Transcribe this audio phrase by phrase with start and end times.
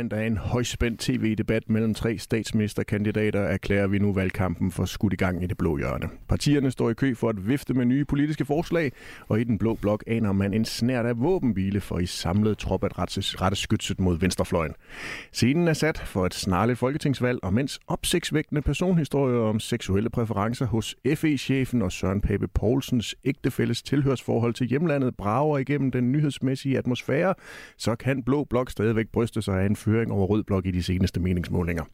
[0.00, 5.16] bagkant af en højspændt tv-debat mellem tre statsministerkandidater erklærer vi nu valgkampen for skudt i
[5.16, 6.08] gang i det blå hjørne.
[6.28, 8.92] Partierne står i kø for at vifte med nye politiske forslag,
[9.28, 12.84] og i den blå blok aner man en snært af våbenhvile for i samlet trop
[12.84, 14.72] at rette skytset mod venstrefløjen.
[15.32, 20.96] Scenen er sat for et snarligt folketingsvalg, og mens opsigtsvækkende personhistorier om seksuelle præferencer hos
[21.14, 27.34] FE-chefen og Søren Pape Poulsens ægtefælles tilhørsforhold til hjemlandet brager igennem den nyhedsmæssige atmosfære,
[27.76, 30.82] så kan blå blok stadigvæk bryste sig af en føring over rød blok i de
[30.82, 31.84] seneste meningsmålinger.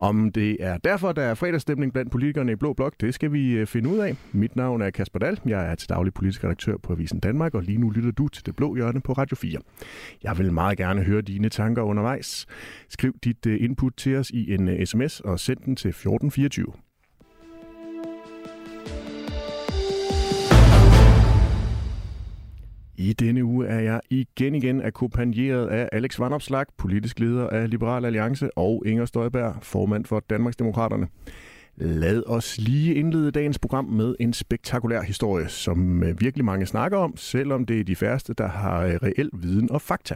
[0.00, 3.52] Om det er derfor, der er fredagsstemning blandt politikerne i Blå Blok, det skal vi
[3.52, 4.16] øh, finde ud af.
[4.32, 5.40] Mit navn er Kasper Dahl.
[5.46, 8.46] Jeg er til daglig politisk redaktør på Avisen Danmark, og lige nu lytter du til
[8.46, 9.58] Det Blå Hjørne på Radio 4.
[10.22, 12.46] Jeg vil meget gerne høre dine tanker undervejs.
[12.88, 16.91] Skriv dit øh, input til os i en øh, sms og send den til 1424.
[22.96, 28.04] I denne uge er jeg igen igen akkompagneret af Alex Vandopslag, politisk leder af Liberal
[28.04, 31.08] Alliance, og Inger Støjberg, formand for Danmarksdemokraterne.
[31.76, 36.98] Lad os lige indlede dagens program med en spektakulær historie, som øh, virkelig mange snakker
[36.98, 40.14] om, selvom det er de færreste, der har øh, reel viden og fakta.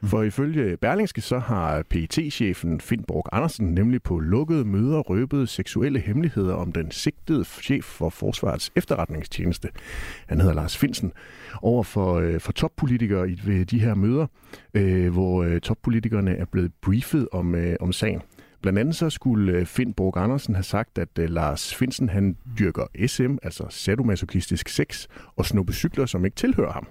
[0.00, 0.08] Mm.
[0.08, 5.48] For ifølge Berlingske så har pt chefen Finn Borg Andersen nemlig på lukkede møder røbet
[5.48, 9.68] seksuelle hemmeligheder om den sigtede chef for Forsvarets efterretningstjeneste.
[10.26, 11.12] Han hedder Lars Finsen.
[11.62, 14.26] Over for, øh, for toppolitikere i ved de her møder,
[14.74, 18.22] øh, hvor øh, toppolitikerne er blevet briefet om, øh, om sagen.
[18.62, 23.36] Blandt andet så skulle Finn Borg Andersen have sagt, at Lars Finsen han dyrker SM,
[23.42, 26.86] altså sadomasochistisk sex, og snuppe cykler, som ikke tilhører ham.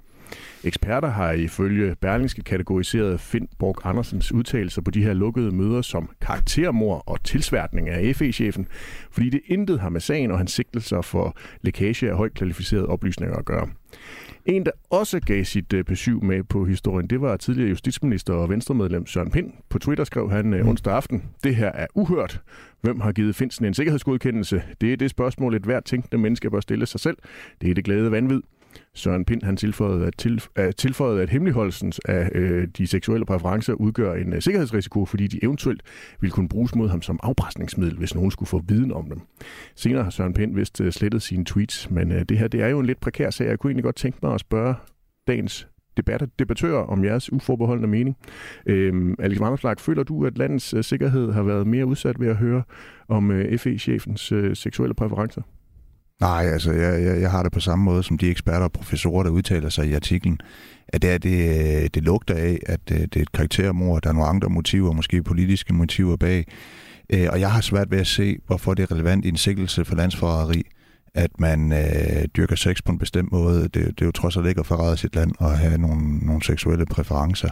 [0.63, 6.09] Eksperter har ifølge Berlingske kategoriseret Finn Borg Andersens udtalelser på de her lukkede møder som
[6.21, 8.67] karaktermor og tilsværtning af FE-chefen,
[9.11, 13.35] fordi det intet har med sagen og hans sigtelser for lækage af højt kvalificerede oplysninger
[13.35, 13.67] at gøre.
[14.45, 19.05] En, der også gav sit besøg med på historien, det var tidligere justitsminister og venstremedlem
[19.05, 19.51] Søren Pind.
[19.69, 22.41] På Twitter skrev han uh, onsdag aften, det her er uhørt.
[22.81, 24.63] Hvem har givet Finsen en sikkerhedsgodkendelse?
[24.81, 27.17] Det er det spørgsmål, et hvert tænkende menneske bør stille sig selv.
[27.61, 28.41] Det er det glæde vanvid.
[28.93, 33.73] Søren Pind han tilføjede, at, til, at, tilføjede, at hemmeligholdelsen af øh, de seksuelle præferencer
[33.73, 35.81] udgør en øh, sikkerhedsrisiko, fordi de eventuelt
[36.19, 39.21] ville kunne bruges mod ham som afpresningsmiddel, hvis nogen skulle få viden om dem.
[39.75, 42.67] Senere har Søren Pind vist øh, slettet sine tweets, men øh, det her det er
[42.67, 43.47] jo en lidt prekær sag.
[43.47, 44.75] Jeg kunne egentlig godt tænke mig at spørge
[45.27, 45.67] dagens
[45.97, 48.17] debatter, debattører om jeres uforbeholdende mening.
[48.65, 52.35] Øhm, Alex Vanderslag, føler du, at landets øh, sikkerhed har været mere udsat ved at
[52.35, 52.63] høre
[53.07, 55.41] om øh, FE-chefens øh, seksuelle præferencer?
[56.21, 59.23] Nej, altså jeg, jeg, jeg har det på samme måde som de eksperter og professorer,
[59.23, 60.39] der udtaler sig i artiklen,
[60.87, 61.49] at det, er, det,
[61.83, 64.91] øh, det lugter af, at øh, det er et karaktermord, der er nogle andre motiver,
[64.91, 66.45] måske politiske motiver bag.
[67.09, 69.85] Øh, og jeg har svært ved at se, hvorfor det er relevant i en sikkelse
[69.85, 70.63] for landsforræderi,
[71.13, 73.61] at man øh, dyrker sex på en bestemt måde.
[73.61, 76.43] Det, det er jo trods alt ikke at forræde sit land og have nogle, nogle
[76.43, 77.49] seksuelle præferencer.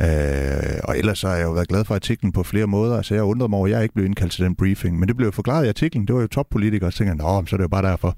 [0.00, 2.96] Øh, og ellers så har jeg jo været glad for artiklen på flere måder.
[2.96, 4.98] Altså jeg undrede mig over, at jeg ikke blev indkaldt til den briefing.
[4.98, 6.06] Men det blev jo forklaret i artiklen.
[6.06, 8.16] Det var jo toppolitikere, og så tænkte jeg, så er det jo bare derfor.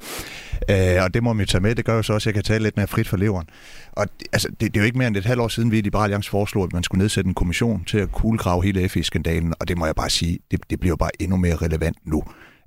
[0.71, 1.75] Øh, og det må man tage med.
[1.75, 3.47] Det gør jo så også, at jeg kan tale lidt mere frit for leveren.
[3.93, 5.81] Og altså, det, det, er jo ikke mere end et halvt år siden, vi i
[5.81, 9.55] Liberale Alliance foreslog, at man skulle nedsætte en kommission til at kuglegrave hele FE-skandalen.
[9.61, 12.23] Og det må jeg bare sige, det, det bliver jo bare endnu mere relevant nu.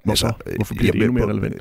[0.06, 1.56] Hvorfor, altså, Hvorfor bliver det endnu mere relevant?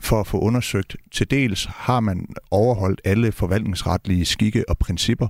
[0.00, 5.28] For at få undersøgt, til dels har man overholdt alle forvaltningsretlige skikke og principper,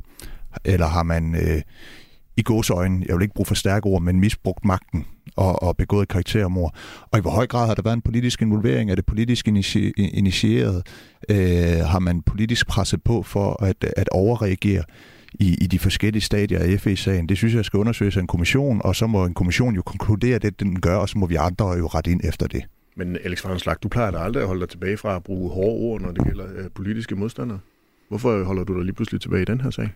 [0.65, 1.63] eller har man øh,
[2.37, 6.09] i gåsøjne, jeg vil ikke bruge for stærke ord, men misbrugt magten og, og begået
[6.09, 6.75] karaktermord?
[7.13, 8.91] Og i hvor høj grad har der været en politisk involvering?
[8.91, 9.49] Er det politisk
[9.97, 10.87] initieret?
[11.29, 14.85] Øh, har man politisk presset på for at, at overreagere?
[15.35, 17.29] i, i de forskellige stadier af FE-sagen.
[17.29, 20.39] Det synes jeg skal undersøges af en kommission, og så må en kommission jo konkludere
[20.39, 22.63] det, den gør, og så må vi andre jo rette ind efter det.
[22.97, 25.71] Men Alex Vanslag, du plejer da aldrig at holde dig tilbage fra at bruge hårde
[25.71, 27.59] ord, når det gælder øh, politiske modstandere.
[28.09, 29.89] Hvorfor holder du dig lige pludselig tilbage i den her sag?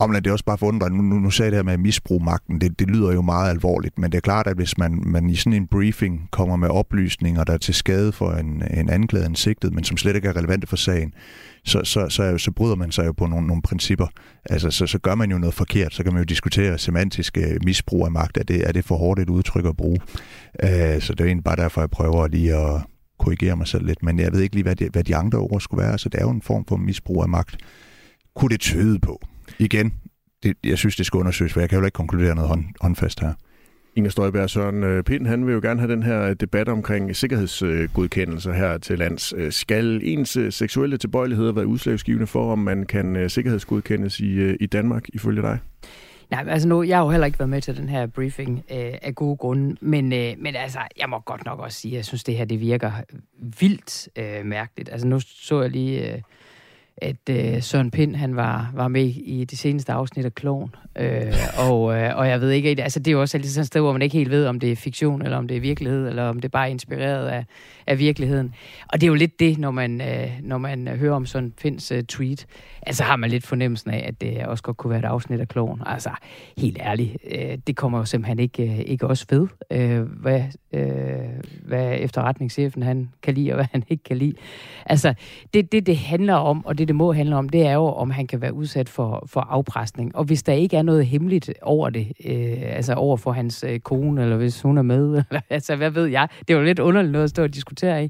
[0.00, 0.92] Om det er også bare forundret.
[0.92, 2.60] Nu, nu, nu sagde det her med at misbruge magten.
[2.60, 5.34] Det, det lyder jo meget alvorligt, men det er klart, at hvis man, man i
[5.34, 9.34] sådan en briefing kommer med oplysninger, der er til skade for en, en anklaget en
[9.34, 11.14] sigtet, men som slet ikke er relevante for sagen,
[11.64, 14.06] så, så, så, så bryder man sig jo på nogle, nogle principper.
[14.50, 15.94] Altså, så, så gør man jo noget forkert.
[15.94, 18.36] Så kan man jo diskutere semantisk øh, misbrug af magt.
[18.36, 19.98] Er det, er det for hårdt et udtryk at bruge?
[20.62, 22.80] Uh, så det er egentlig bare derfor, jeg prøver lige at
[23.18, 24.02] korrigere mig selv lidt.
[24.02, 25.98] Men jeg ved ikke lige, hvad de, hvad de andre ord skulle være.
[25.98, 27.56] Så det er jo en form for misbrug af magt.
[28.36, 29.20] Kunne det tyde på?
[29.60, 29.94] Igen,
[30.42, 33.20] det, jeg synes, det skal undersøges, for jeg kan jo ikke konkludere noget hånd, håndfast
[33.20, 33.32] her.
[33.96, 38.52] Inger Støjberg Søren øh, Pind, han vil jo gerne have den her debat omkring sikkerhedsgodkendelser
[38.52, 39.34] her til lands.
[39.36, 44.66] Øh, skal ens øh, seksuelle tilbøjeligheder være udslagsgivende for, om man kan sikkerhedsgodkendes i, i
[44.66, 45.58] Danmark, ifølge dig?
[46.30, 48.94] Nej, altså nu, jeg har jo heller ikke været med til den her briefing øh,
[49.02, 52.04] af gode grunde, men, øh, men altså, jeg må godt nok også sige, at jeg
[52.04, 52.92] synes, det her det virker
[53.60, 54.88] vildt øh, mærkeligt.
[54.92, 56.14] Altså nu så jeg lige...
[56.14, 56.20] Øh,
[57.02, 60.74] at øh, Søren Pind, han var, var med i det seneste afsnit af Kloven.
[60.98, 63.66] Øh, og, øh, og jeg ved ikke, altså det er jo også altid sådan et
[63.66, 66.08] sted, hvor man ikke helt ved, om det er fiktion, eller om det er virkelighed,
[66.08, 67.44] eller om det bare er inspireret af,
[67.86, 68.54] af virkeligheden.
[68.92, 71.92] Og det er jo lidt det, når man, øh, når man hører om Søren Pinds
[71.92, 72.46] øh, tweet.
[72.82, 75.48] Altså har man lidt fornemmelsen af, at det også godt kunne være et afsnit af
[75.48, 75.82] Kloven.
[75.86, 76.10] Altså
[76.58, 80.42] helt ærligt, øh, det kommer jo simpelthen ikke, øh, ikke også ved, øh, hvad,
[80.72, 80.86] øh,
[81.62, 84.34] hvad efterretningschefen han kan lide, og hvad han ikke kan lide.
[84.86, 85.14] Altså
[85.54, 88.10] det, det, det handler om, og det, det må handle om, det er jo, om
[88.10, 90.16] han kan være udsat for, for afpresning.
[90.16, 93.80] Og hvis der ikke er noget hemmeligt over det, øh, altså over for hans øh,
[93.80, 96.78] kone, eller hvis hun er med, eller, altså hvad ved jeg, det er jo lidt
[96.78, 98.08] underligt noget at stå og diskutere i,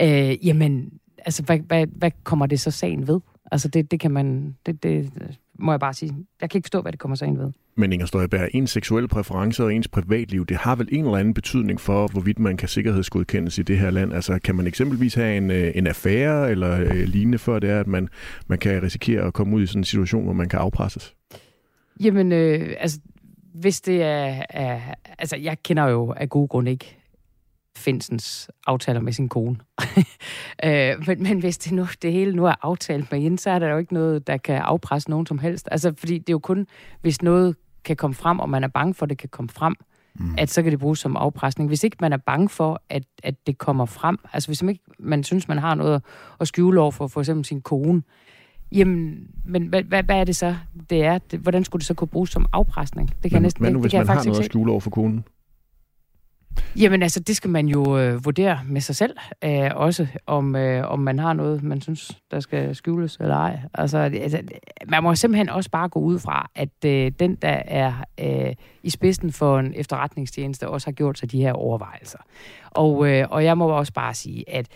[0.00, 3.20] øh, jamen, altså hvad, hvad, hvad kommer det så sagen ved?
[3.52, 5.10] Altså det, det kan man, det, det
[5.58, 6.14] må jeg bare sige.
[6.40, 7.52] Jeg kan ikke forstå, hvad det kommer sagen ved.
[7.78, 11.34] Men Inger Støjberg, ens seksuelle præferencer og ens privatliv, det har vel en eller anden
[11.34, 14.12] betydning for, hvorvidt man kan sikkerhedsgodkendes i det her land?
[14.12, 17.80] Altså kan man eksempelvis have en, øh, en affære eller øh, lignende, før det er,
[17.80, 18.08] at man,
[18.46, 21.14] man kan risikere at komme ud i sådan en situation, hvor man kan afpresses?
[22.00, 23.00] Jamen, øh, altså,
[23.54, 24.80] hvis det er, er...
[25.18, 26.96] Altså, jeg kender jo af gode grunde ikke
[27.76, 29.56] Finsens aftaler med sin kone.
[30.64, 33.58] øh, men, men hvis det, nu, det hele nu er aftalt med hende, så er
[33.58, 35.68] der jo ikke noget, der kan afpresse nogen som helst.
[35.70, 36.66] Altså, fordi det er jo kun,
[37.00, 37.56] hvis noget
[37.88, 39.74] kan komme frem, og man er bange for, at det kan komme frem,
[40.14, 40.34] mm.
[40.38, 41.68] at så kan det bruges som afpresning.
[41.68, 44.84] Hvis ikke man er bange for, at, at det kommer frem, altså hvis man ikke
[44.98, 46.02] man synes, man har noget
[46.40, 48.02] at skjule over for for eksempel sin kone,
[48.72, 50.56] Jamen, men hvad, hvad, hvad er det så,
[50.90, 51.18] det er?
[51.18, 53.14] Det, hvordan skulle det så kunne bruges som afpresning?
[53.22, 54.70] Det kan men, næsten, men nu, det, hvis det kan man har noget at skjule
[54.70, 55.24] over for konen?
[56.76, 60.90] Jamen altså, det skal man jo øh, vurdere med sig selv, øh, også om, øh,
[60.90, 63.60] om man har noget, man synes, der skal skjules eller ej.
[63.74, 64.38] Altså, altså
[64.88, 68.90] man må simpelthen også bare gå ud fra, at øh, den, der er øh, i
[68.90, 72.18] spidsen for en efterretningstjeneste, også har gjort sig de her overvejelser.
[72.70, 74.66] Og, øh, og jeg må også bare sige, at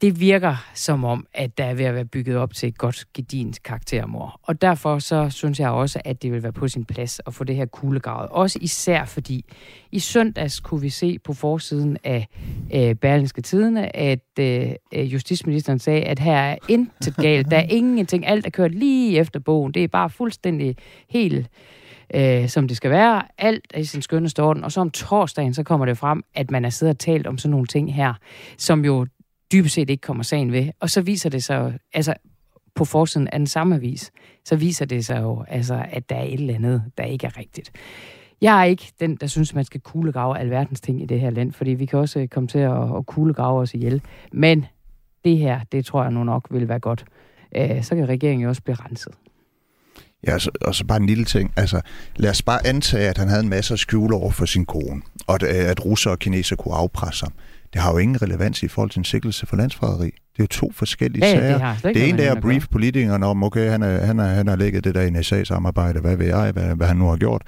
[0.00, 3.04] det virker som om, at der er ved at være bygget op til et godt
[3.14, 4.40] gedint karaktermor.
[4.42, 7.44] Og derfor så synes jeg også, at det vil være på sin plads at få
[7.44, 8.28] det her kuglegravet.
[8.30, 9.44] Også især fordi
[9.92, 12.28] i søndags kunne vi se på forsiden af
[12.74, 17.50] øh, Berlingske Tidene, at øh, justitsministeren sagde, at her er intet galt.
[17.50, 18.26] Der er ingenting.
[18.26, 19.74] Alt er kørt lige efter bogen.
[19.74, 20.76] Det er bare fuldstændig
[21.08, 21.48] helt
[22.14, 23.22] øh, som det skal være.
[23.38, 24.64] Alt er i sin skønne orden.
[24.64, 27.38] Og så om torsdagen, så kommer det frem, at man er siddet og talt om
[27.38, 28.14] sådan nogle ting her,
[28.58, 29.06] som jo
[29.52, 30.68] dybest set ikke kommer sagen ved.
[30.80, 32.14] Og så viser det sig altså
[32.74, 34.12] på forsiden af den samme avis,
[34.44, 37.38] så viser det sig jo, altså, at der er et eller andet, der ikke er
[37.38, 37.72] rigtigt.
[38.40, 41.52] Jeg er ikke den, der synes, man skal kuglegrave alverdens ting i det her land,
[41.52, 44.02] fordi vi kan også øh, komme til at, at kuglegrave os ihjel.
[44.32, 44.66] Men
[45.24, 47.04] det her, det tror jeg nu nok vil være godt.
[47.56, 49.12] Øh, så kan regeringen jo også blive renset.
[50.26, 51.52] Ja, og så, og så bare en lille ting.
[51.56, 51.80] Altså,
[52.16, 55.02] lad os bare antage, at han havde en masse at skjule over for sin kone,
[55.26, 57.32] og at, øh, at russer og kineser kunne afpresse ham
[57.72, 60.06] det har jo ingen relevans i forhold til en sikkelse for landsforræderi.
[60.06, 61.74] Det er jo to forskellige ja, sager.
[61.82, 64.56] Det, det ene er at brief politikerne om, okay, han, er, han, er, han har
[64.56, 67.42] lægget det der NSA-samarbejde, hvad ved jeg, hvad, hvad han nu har gjort.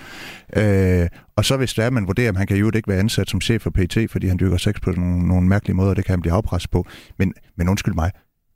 [0.57, 3.31] Øh, og så hvis det er, man vurderer, at han kan jo ikke være ansat
[3.31, 6.13] som chef for PT, fordi han dykker sex på nogle, nogle mærkelige måder, det kan
[6.13, 6.87] han blive afpresset på.
[7.19, 8.11] Men, men undskyld mig,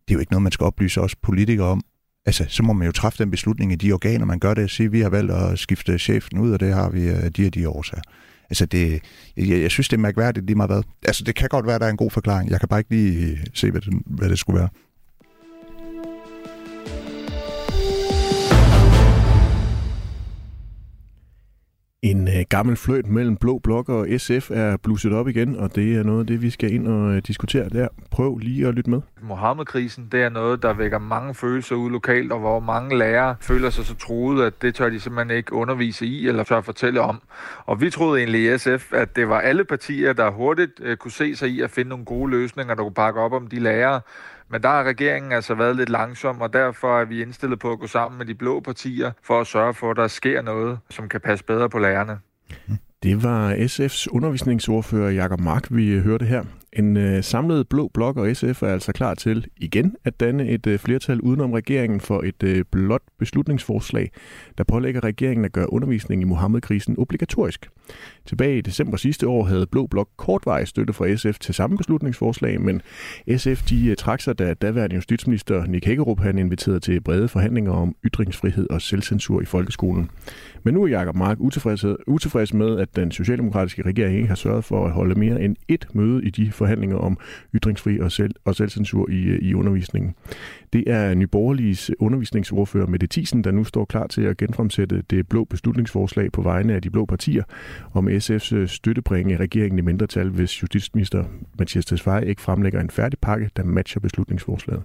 [0.08, 1.82] det er jo ikke noget, man skal oplyse os politikere om.
[2.26, 4.70] Altså, så må man jo træffe den beslutning i de organer, man gør det, og
[4.70, 7.46] sige, at vi har valgt at skifte chefen ud, og det har vi af de
[7.46, 8.02] og de årsager.
[8.52, 9.02] Altså det,
[9.36, 10.82] jeg, jeg synes, det er mærkværdigt lige meget hvad.
[11.06, 12.50] Altså det kan godt være, at der er en god forklaring.
[12.50, 14.68] Jeg kan bare ikke lige se, hvad det, hvad det skulle være.
[22.02, 25.96] En øh, gammel fløjt mellem Blå Blok og SF er blusset op igen, og det
[25.96, 27.88] er noget af det, vi skal ind og øh, diskutere der.
[28.10, 29.00] Prøv lige at lytte med.
[29.20, 33.70] Mohammed-krisen, det er noget, der vækker mange følelser ud lokalt, og hvor mange lærere føler
[33.70, 37.22] sig så truet, at det tør de simpelthen ikke undervise i eller tør fortælle om.
[37.66, 41.10] Og vi troede egentlig i SF, at det var alle partier, der hurtigt øh, kunne
[41.12, 44.00] se sig i at finde nogle gode løsninger, der kunne pakke op om de lærere,
[44.52, 47.78] men der har regeringen altså været lidt langsom, og derfor er vi indstillet på at
[47.78, 51.08] gå sammen med de blå partier for at sørge for, at der sker noget, som
[51.08, 52.18] kan passe bedre på lærerne.
[53.02, 56.44] Det var SF's undervisningsordfører Jakob Mark, vi øh, hørte her.
[56.72, 60.67] En øh, samlet blå blok og SF er altså klar til igen at danne et
[60.67, 64.10] øh, flertal udenom regeringen for et øh, blot beslutningsforslag,
[64.58, 67.69] der pålægger regeringen at gøre undervisning i Mohammed-krisen obligatorisk.
[68.26, 72.60] Tilbage i december sidste år havde Blå Blok kortvarig støtte fra SF til samme beslutningsforslag,
[72.60, 72.82] men
[73.36, 77.72] SF de øh, trak sig, da daværende justitsminister Nick Hækkerup han inviterede til brede forhandlinger
[77.72, 80.10] om ytringsfrihed og selvcensur i folkeskolen.
[80.62, 84.64] Men nu er Jakob Mark utilfreds, utilfreds med, at den socialdemokratiske regering ikke har sørget
[84.64, 87.19] for at holde mere end et møde i de forhandlinger om
[87.54, 90.14] ytringsfri og, selv, og selvcensur i, øh, i undervisningen.
[90.72, 95.44] Det er Nyborgerliges undervisningsordfører Mette Thiesen, der nu står klar til at genfremsætte det blå
[95.44, 97.42] beslutningsforslag på vegne af de blå partier
[97.92, 101.24] om SF's øh, støttebringe regeringen i mindretal, hvis justitsminister
[101.58, 104.82] Mathias Tesfaye ikke fremlægger en færdig pakke, der matcher beslutningsforslaget.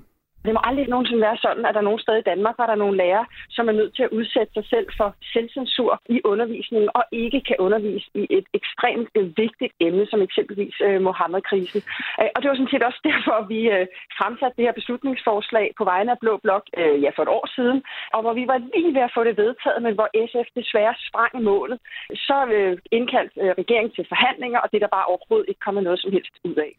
[0.48, 2.76] Det må aldrig nogensinde være sådan, at der er nogen steder i Danmark, hvor der
[2.76, 3.26] er nogle lærere,
[3.56, 7.58] som er nødt til at udsætte sig selv for selvcensur i undervisningen, og ikke kan
[7.60, 11.82] undervise i et ekstremt øh, vigtigt emne, som eksempelvis øh, Mohammed-krisen.
[12.22, 13.86] Øh, og det var sådan set også derfor, at vi øh,
[14.20, 17.80] fremsatte det her beslutningsforslag på vegne af Blå Blok øh, ja, for et år siden,
[18.14, 21.32] og hvor vi var lige ved at få det vedtaget, men hvor SF desværre sprang
[21.40, 21.80] i målet.
[22.28, 26.00] Så øh, indkaldt øh, regeringen til forhandlinger, og det der bare overhovedet ikke kommet noget
[26.02, 26.72] som helst ud af.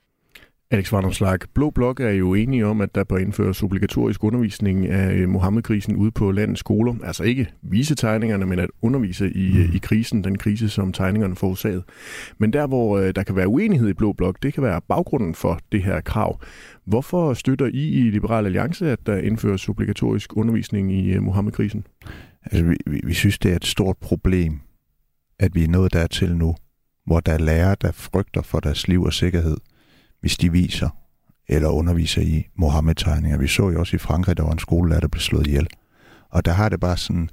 [0.71, 5.13] Alex Vandomslag, Blå Blok er jo enige om, at der bør indføres obligatorisk undervisning af
[5.15, 6.95] øh, Mohammed-krisen ude på landets skoler.
[7.05, 9.75] Altså ikke vise tegningerne, men at undervise i, mm.
[9.75, 11.83] i krisen, den krise, som tegningerne forårsagede.
[12.39, 15.35] Men der, hvor øh, der kan være uenighed i Blå Blok, det kan være baggrunden
[15.35, 16.41] for det her krav.
[16.85, 21.87] Hvorfor støtter I i Liberal Alliance, at der indføres obligatorisk undervisning i Mohammed-krisen?
[22.45, 24.61] Altså, vi, vi, vi synes, det er et stort problem,
[25.39, 26.55] at vi er nået dertil nu,
[27.07, 29.57] hvor der er lærere, der frygter for deres liv og sikkerhed–
[30.21, 30.89] hvis de viser
[31.49, 33.39] eller underviser i Mohammed-tegninger.
[33.39, 35.67] Vi så jo også i Frankrig, der var en skolelærer, der blev slået ihjel.
[36.31, 37.31] Og der har det bare sådan,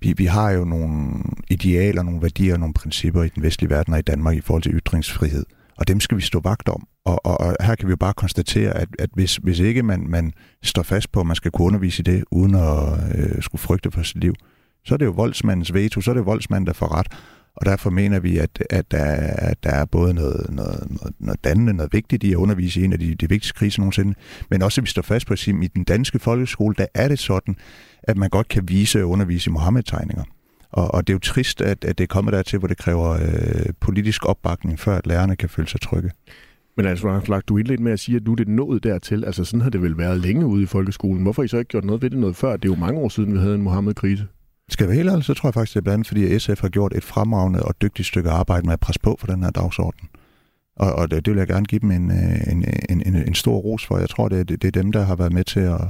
[0.00, 3.98] vi, vi har jo nogle idealer, nogle værdier, nogle principper i den vestlige verden og
[3.98, 5.44] i Danmark i forhold til ytringsfrihed.
[5.78, 6.86] Og dem skal vi stå vagt om.
[7.04, 10.06] Og, og, og her kan vi jo bare konstatere, at, at hvis, hvis ikke man,
[10.08, 13.62] man står fast på, at man skal kunne undervise i det, uden at øh, skulle
[13.62, 14.34] frygte for sit liv,
[14.86, 17.06] så er det jo voldsmandens veto, så er det voldsmanden, der får ret.
[17.56, 19.04] Og derfor mener vi, at, at, der,
[19.38, 22.84] at der er både noget, noget, noget, noget dannende, noget vigtigt i at undervise i
[22.84, 24.14] en af de, de vigtigste kriser nogensinde,
[24.50, 26.86] men også at vi står fast på at sige, at i den danske folkeskole, der
[26.94, 27.56] er det sådan,
[28.02, 30.22] at man godt kan vise og undervise i Mohammed-tegninger.
[30.70, 33.10] Og, og det er jo trist, at, at det er kommet dertil, hvor det kræver
[33.10, 36.10] øh, politisk opbakning, før at lærerne kan føle sig trygge.
[36.76, 39.24] Men altså, Flak, du indledte lidt med at sige, at nu er det nået dertil.
[39.24, 41.22] Altså, sådan har det vel været længe ude i folkeskolen.
[41.22, 42.56] Hvorfor har I så ikke gjort noget ved det noget før?
[42.56, 44.26] Det er jo mange år siden, vi havde en Mohammed-krise.
[44.68, 46.60] Skal jeg være helt ærlig, så tror jeg faktisk, det er blandt andet, fordi SF
[46.60, 49.50] har gjort et fremragende og dygtigt stykke arbejde med at presse på for den her
[49.50, 50.08] dagsorden.
[50.76, 53.34] Og, og det, det vil jeg gerne give dem en, øh, en, en, en, en
[53.34, 53.98] stor ros for.
[53.98, 55.80] Jeg tror, det, det, det er dem, der har været med til at,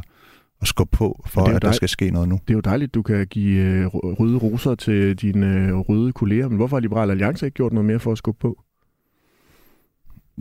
[0.61, 2.40] at skubbe på, for at der skal ske noget nu.
[2.49, 6.49] Det er jo dejligt, du kan give øh, røde roser til dine øh, røde kolleger,
[6.49, 8.59] men hvorfor har Liberal Alliance ikke gjort noget mere for at skubbe på?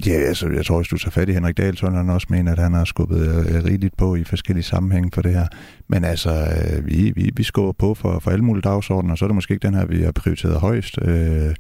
[0.06, 2.52] Ja, altså, jeg tror, hvis du tager fat i Henrik Dahl, så han også mener,
[2.52, 5.48] at han har skubbet øh, rigeligt på i forskellige sammenhænge for det her.
[5.88, 9.26] Men altså, øh, vi, vi, vi skubber på for, for alle mulige dagsordener, og så
[9.26, 10.98] er det måske ikke den her, vi har prioriteret højst.
[11.02, 11.56] Øh,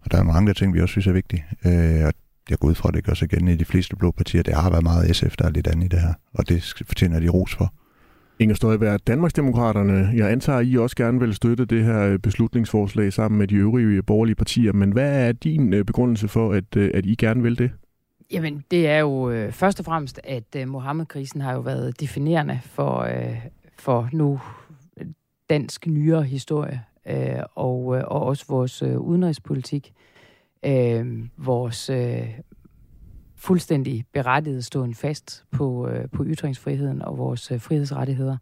[0.00, 1.44] og der er mange andre ting, vi også synes er vigtige.
[1.66, 2.12] Øh, og
[2.50, 4.42] jeg går ud fra, at det gør sig igen i de fleste blå partier.
[4.42, 7.20] Det har været meget SF, der er lidt andet i det her, og det fortjener
[7.20, 7.72] de ros for.
[8.38, 13.12] Inger Støjberg, Danmarksdemokraterne, jeg antager, at I også gerne vil støtte det her øh, beslutningsforslag
[13.12, 16.76] sammen med de øvrige øh, borgerlige partier, men hvad er din øh, begrundelse for, at,
[16.76, 17.70] at I gerne vil det?
[18.32, 22.60] Jamen, det er jo øh, først og fremmest, at øh, Mohammed-krisen har jo været definerende
[22.62, 23.46] for, øh,
[23.78, 24.40] for nu
[25.50, 29.92] dansk nyere historie, øh, og, øh, og også vores øh, udenrigspolitik.
[30.66, 32.28] Øh, vores øh,
[33.44, 38.36] fuldstændig berettiget stående fast på, øh, på ytringsfriheden og vores øh, frihedsrettigheder.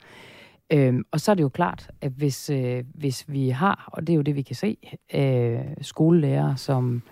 [0.72, 4.12] Øhm, og så er det jo klart, at hvis, øh, hvis vi har, og det
[4.12, 4.76] er jo det, vi kan se,
[5.14, 7.02] øh, skolelærer, som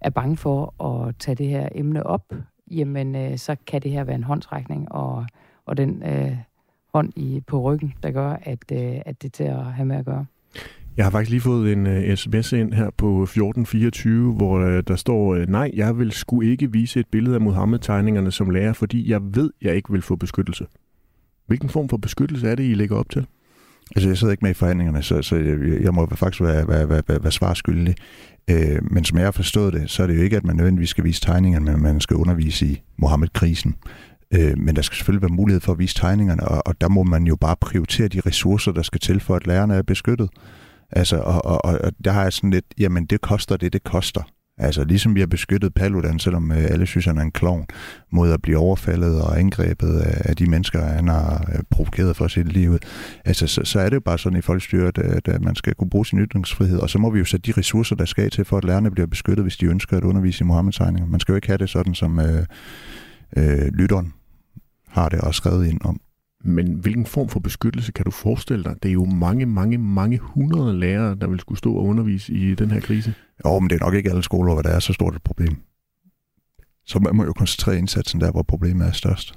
[0.00, 2.34] er bange for at tage det her emne op,
[2.70, 5.26] jamen øh, så kan det her være en håndtrækning, og,
[5.66, 6.36] og den øh,
[6.94, 9.96] hånd i, på ryggen, der gør, at, øh, at det er til at have med
[9.96, 10.26] at gøre.
[10.96, 14.80] Jeg har faktisk lige fået en øh, uh, sms ind her på 1424, hvor uh,
[14.88, 18.72] der står, uh, nej, jeg vil sgu ikke vise et billede af Mohammed-tegningerne som lærer,
[18.72, 20.66] fordi jeg ved, jeg ikke vil få beskyttelse.
[21.46, 23.26] Hvilken form for beskyttelse er det, I lægger op til?
[23.96, 26.88] Altså, jeg sidder ikke med i forhandlingerne, så, så jeg, jeg må faktisk være, være,
[26.88, 27.94] være, være, være svarskyldig.
[28.50, 30.88] Øh, men som jeg har forstået det, så er det jo ikke, at man nødvendigvis
[30.88, 33.74] skal vise tegningerne, men man skal undervise i Mohammed-krisen.
[34.34, 37.02] Øh, men der skal selvfølgelig være mulighed for at vise tegningerne, og, og der må
[37.02, 40.30] man jo bare prioritere de ressourcer, der skal til for, at lærerne er beskyttet.
[40.90, 44.22] Altså, og, og, og der har jeg sådan lidt, jamen det koster det, det koster.
[44.58, 47.66] Altså ligesom vi har beskyttet Paludan, selvom øh, alle synes, han er en klovn,
[48.12, 52.52] mod at blive overfaldet og angrebet af de mennesker, han har øh, provokeret for sit
[52.52, 52.78] liv.
[53.24, 55.90] Altså så, så er det jo bare sådan i folkestyret, at, at man skal kunne
[55.90, 58.58] bruge sin ytringsfrihed, og så må vi jo sætte de ressourcer, der skal til, for
[58.58, 61.08] at lærerne bliver beskyttet, hvis de ønsker at undervise i Mohammed-tegninger.
[61.08, 62.46] Man skal jo ikke have det sådan, som øh,
[63.36, 64.12] øh, lytteren
[64.88, 66.00] har det og skrevet ind om.
[66.46, 68.74] Men hvilken form for beskyttelse kan du forestille dig?
[68.82, 72.54] Det er jo mange, mange, mange hundrede lærere, der vil skulle stå og undervise i
[72.54, 73.14] den her krise.
[73.46, 75.56] Jo, men det er nok ikke alle skoler, hvor der er så stort et problem.
[76.86, 79.34] Så man må jo koncentrere indsatsen der, hvor problemet er størst.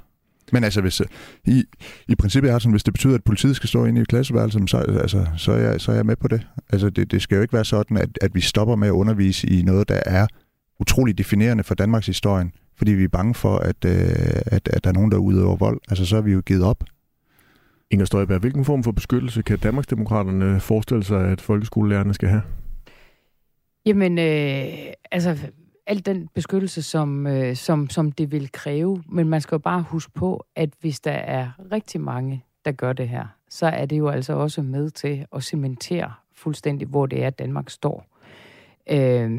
[0.52, 1.06] Men altså, hvis, øh,
[1.44, 1.64] i,
[2.08, 4.70] i princippet er det sådan, hvis det betyder, at politiet skal stå inde i klasseværelset,
[4.70, 6.46] så, altså, så, er jeg, så er jeg med på det.
[6.72, 9.48] Altså, det, det skal jo ikke være sådan, at, at vi stopper med at undervise
[9.48, 10.26] i noget, der er
[10.80, 13.92] utrolig definerende for Danmarks historie, fordi vi er bange for, at, øh,
[14.46, 15.80] at, at der er nogen, der udøver vold.
[15.88, 16.84] Altså, så er vi jo givet op.
[17.90, 22.42] Inger Støjberg, hvilken form for beskyttelse kan Danmarksdemokraterne forestille sig, at folkeskolelærerne skal have?
[23.86, 25.36] Jamen, øh, altså,
[25.86, 29.02] al den beskyttelse, som, øh, som, som det vil kræve.
[29.08, 32.92] Men man skal jo bare huske på, at hvis der er rigtig mange, der gør
[32.92, 37.24] det her, så er det jo altså også med til at cementere fuldstændig, hvor det
[37.24, 38.06] er, Danmark står.
[38.90, 39.30] Øh,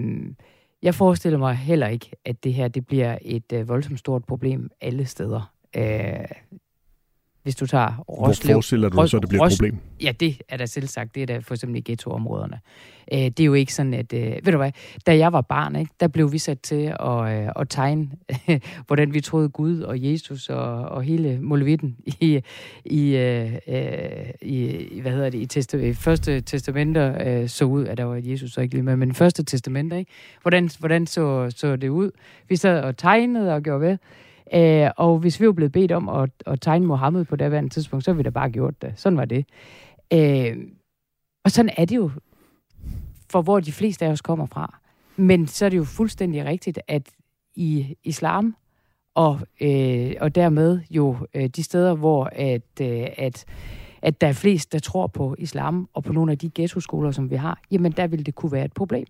[0.82, 4.70] jeg forestiller mig heller ikke, at det her det bliver et øh, voldsomt stort problem
[4.82, 5.54] alle steder.
[5.76, 6.26] Øh,
[7.50, 8.48] hvis du tager Roslev...
[8.48, 9.78] Hvor forestiller du dig så, det bliver et problem?
[10.02, 11.16] Ja, det er da selv sagt.
[11.16, 12.60] Det er da for eksempel i ghettoområderne.
[13.14, 14.14] Øh, det er jo ikke sådan, at...
[14.14, 14.72] Øh, ved du hvad?
[15.06, 18.10] Da jeg var barn, ikke, der blev vi sat til at, øh, at tegne,
[18.88, 22.42] hvordan vi troede Gud og Jesus og, og hele Molevitten i,
[22.86, 23.54] i, øh,
[24.42, 28.52] i, hvad hedder det, i, testa, første testamenter øh, så ud, at der var Jesus
[28.52, 30.12] så ikke lige med, men første testamenter, ikke?
[30.42, 32.12] Hvordan, hvordan så, så det ud?
[32.50, 33.98] Vi sad og tegnede og gjorde ved.
[34.54, 38.06] Øh, og hvis vi var blevet bedt om at, at tegne Mohammed på det tidspunkt,
[38.06, 38.94] så ville vi da bare gjort det.
[38.96, 39.46] Sådan var det.
[40.14, 40.58] Øh,
[41.44, 42.12] og sådan er det jo,
[43.32, 44.80] for hvor de fleste af os kommer fra.
[45.16, 47.10] Men så er det jo fuldstændig rigtigt, at
[47.56, 48.56] i islam,
[49.16, 53.46] og, øh, og dermed jo øh, de steder, hvor at, øh, at,
[54.02, 57.30] at der er flest, der tror på islam, og på nogle af de ghetto-skoler, som
[57.30, 59.06] vi har, jamen der ville det kunne være et problem.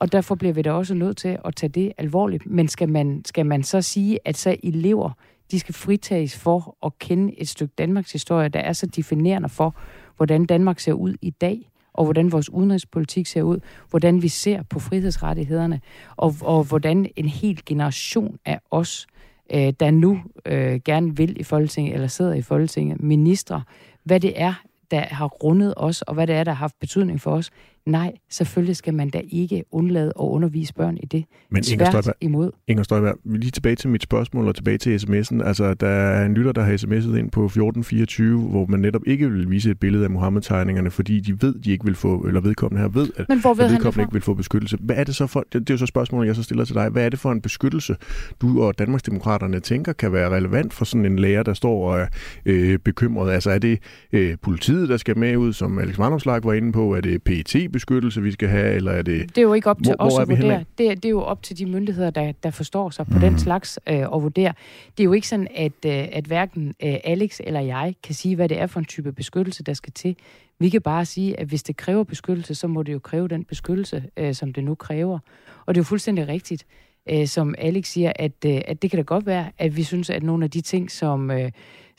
[0.00, 2.46] Og derfor bliver vi da også nødt til at tage det alvorligt.
[2.46, 5.10] Men skal man, skal man så sige, at så elever,
[5.50, 9.74] de skal fritages for at kende et stykke Danmarks historie, der er så definerende for,
[10.16, 13.58] hvordan Danmark ser ud i dag, og hvordan vores udenrigspolitik ser ud,
[13.90, 15.80] hvordan vi ser på frihedsrettighederne,
[16.16, 19.06] og, og hvordan en hel generation af os,
[19.54, 23.62] øh, der nu øh, gerne vil i Folketinget, eller sidder i Folketinget, ministre,
[24.04, 24.54] hvad det er,
[24.90, 27.50] der har rundet os, og hvad det er, der har haft betydning for os,
[27.86, 31.24] Nej, selvfølgelig skal man da ikke undlade at undervise børn i det.
[31.50, 32.50] Men Inger Støjberg, imod.
[32.68, 35.42] Inger Støjberg, lige tilbage til mit spørgsmål og tilbage til sms'en.
[35.44, 39.30] Altså, der er en lytter, der har sms'et ind på 1424, hvor man netop ikke
[39.30, 42.82] vil vise et billede af Mohammed-tegningerne, fordi de ved, de ikke vil få, eller vedkommende
[42.82, 44.76] her ved, at, Men hvor ved at vedkommende ikke vil få beskyttelse.
[44.80, 46.74] Hvad er det så for, det, det er jo så spørgsmålet, jeg så stiller til
[46.74, 46.88] dig.
[46.88, 47.96] Hvad er det for en beskyttelse,
[48.40, 52.06] du og Danmarksdemokraterne tænker kan være relevant for sådan en lærer, der står og er
[52.46, 53.32] øh, bekymret?
[53.32, 53.78] Altså, er det
[54.12, 56.94] øh, politiet, der skal med ud, som Alex Vandomslag var inde på?
[56.94, 59.28] Er det PET beskyttelse, vi skal have, eller er det...
[59.28, 60.64] Det er jo ikke op til hvor, os hvor at vurdere.
[60.78, 63.20] Det er, det er jo op til de myndigheder, der, der forstår sig på mm.
[63.20, 64.52] den slags øh, og vurdere.
[64.96, 68.36] Det er jo ikke sådan, at, øh, at hverken øh, Alex eller jeg kan sige,
[68.36, 70.16] hvad det er for en type beskyttelse, der skal til.
[70.58, 73.44] Vi kan bare sige, at hvis det kræver beskyttelse, så må det jo kræve den
[73.44, 75.18] beskyttelse, øh, som det nu kræver.
[75.66, 76.66] Og det er jo fuldstændig rigtigt,
[77.10, 80.10] øh, som Alex siger, at, øh, at det kan da godt være, at vi synes,
[80.10, 81.30] at nogle af de ting, som...
[81.30, 81.50] Øh,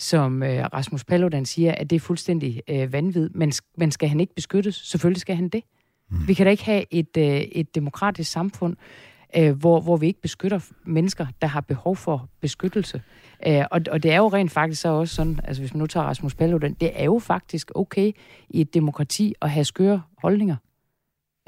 [0.02, 3.30] som øh, Rasmus Paludan siger, at det er fuldstændig øh, vanvid.
[3.30, 4.76] Men, men skal han ikke beskyttes?
[4.76, 5.64] Selvfølgelig skal han det.
[6.10, 6.28] Mm.
[6.28, 8.76] Vi kan da ikke have et, øh, et demokratisk samfund,
[9.38, 13.02] øh, hvor, hvor vi ikke beskytter mennesker, der har behov for beskyttelse.
[13.48, 15.88] Øh, og, og det er jo rent faktisk så også sådan, altså hvis man nu
[15.88, 18.12] tager Rasmus Paludan, det er jo faktisk okay
[18.50, 20.56] i et demokrati at have skøre holdninger.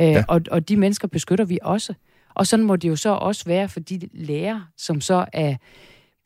[0.02, 0.24] Øh, ja.
[0.28, 1.94] og, og de mennesker beskytter vi også.
[2.36, 5.56] Og sådan må det jo så også være for de lærere, som så er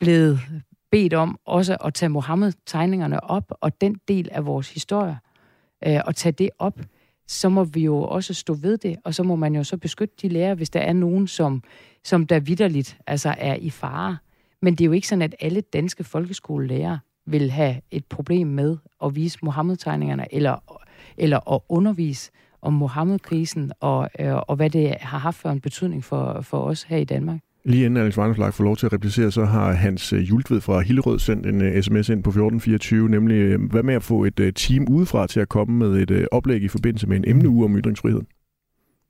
[0.00, 0.40] blevet
[0.90, 5.18] bedt om også at tage Mohammed-tegningerne op, og den del af vores historie,
[5.86, 6.80] øh, og tage det op,
[7.26, 10.14] så må vi jo også stå ved det, og så må man jo så beskytte
[10.22, 11.62] de lærere, hvis der er nogen, som,
[12.04, 14.16] som der vidderligt altså er i fare.
[14.62, 18.76] Men det er jo ikke sådan, at alle danske folkeskolelærere vil have et problem med
[19.04, 20.82] at vise Mohammed-tegningerne, eller,
[21.16, 22.30] eller at undervise
[22.62, 26.82] om Mohammed-krisen, og, øh, og hvad det har haft for en betydning for, for os
[26.82, 27.40] her i Danmark.
[27.68, 30.80] Lige inden Alex Vanderslag får lov til at replicere, så har Hans øh, Jultved fra
[30.80, 34.52] Hillerød sendt en øh, sms ind på 1424, nemlig øh, hvad med at få et
[34.54, 38.20] team udefra til at komme med et oplæg i forbindelse med en emneuge om ytringsfrihed?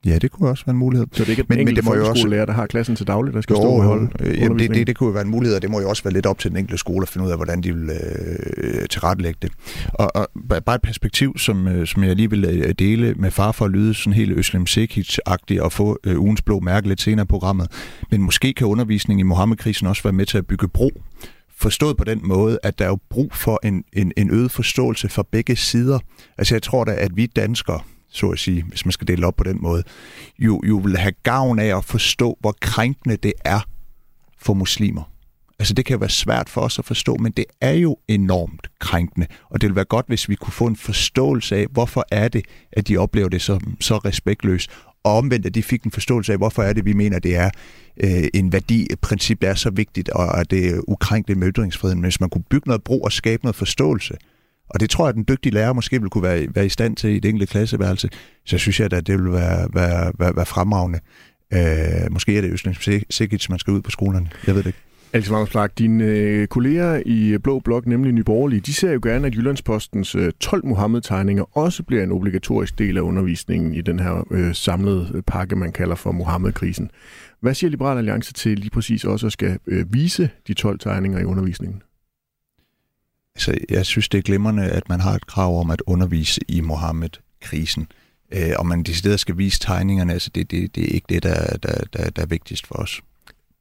[0.06, 1.06] Ja, det kunne også være en mulighed.
[1.12, 2.28] Så det er ikke men, men det må jo også...
[2.28, 4.86] der har klassen til daglig, der skal jo, stå og holde øh, jamen, det, det,
[4.86, 6.50] det kunne jo være en mulighed, og det må jo også være lidt op til
[6.50, 9.52] den enkelte skole at finde ud af, hvordan de vil øh, tilrettelægge det.
[9.92, 10.28] Og, og
[10.66, 13.70] bare et perspektiv, som, øh, som jeg lige vil øh, dele med far for at
[13.70, 17.68] lyde sådan helt Øslem Sekic-agtigt og få øh, ugens blå mærke lidt senere i programmet.
[18.10, 20.90] Men måske kan undervisning i Mohammed-krisen også være med til at bygge bro
[21.60, 25.08] forstået på den måde, at der er jo brug for en, en, en øget forståelse
[25.08, 25.98] for begge sider.
[26.38, 27.80] Altså jeg tror da, at vi danskere,
[28.10, 29.82] så at sige, hvis man skal dele op på den måde,
[30.38, 33.60] jo, jo vil have gavn af at forstå, hvor krænkende det er
[34.38, 35.12] for muslimer.
[35.58, 39.26] Altså det kan være svært for os at forstå, men det er jo enormt krænkende,
[39.50, 42.44] og det ville være godt, hvis vi kunne få en forståelse af, hvorfor er det,
[42.72, 44.70] at de oplever det så, så respektløst,
[45.04, 47.50] og omvendt, at de fik en forståelse af, hvorfor er det, vi mener, det er
[47.96, 51.48] øh, en værdi, et princip, der er så vigtigt, og at det er ukrænkeligt med
[51.48, 52.00] ytringsfriheden.
[52.00, 54.14] Men hvis man kunne bygge noget bro og skabe noget forståelse,
[54.68, 56.96] og det tror jeg, at den dygtige lærer måske vil kunne være, være i stand
[56.96, 58.08] til i det enkelte klasseværelse.
[58.46, 61.00] Så synes jeg, at det vil være, være, være, være fremragende.
[61.52, 62.76] Øh, måske er det Østling
[63.10, 64.30] Sikic, man skal ud på skolerne.
[64.46, 64.78] Jeg ved det ikke.
[65.12, 69.26] Alex Plak, dine øh, kolleger i øh, Blå Blok, nemlig Nyborgerlige, de ser jo gerne,
[69.26, 74.26] at Jyllandspostens øh, 12 Mohammed-tegninger også bliver en obligatorisk del af undervisningen i den her
[74.30, 76.90] øh, samlede øh, pakke, man kalder for Mohammed-krisen.
[77.40, 81.20] Hvad siger Liberal Alliance til lige præcis også at skal øh, vise de 12 tegninger
[81.20, 81.82] i undervisningen?
[83.38, 86.60] Altså, jeg synes, det er glimrende, at man har et krav om at undervise i
[86.60, 87.86] Mohammed-krisen.
[88.32, 91.56] Øh, og man decideret skal vise tegningerne, altså det, det, det er ikke det, der,
[91.56, 93.00] der, der, der er vigtigst for os.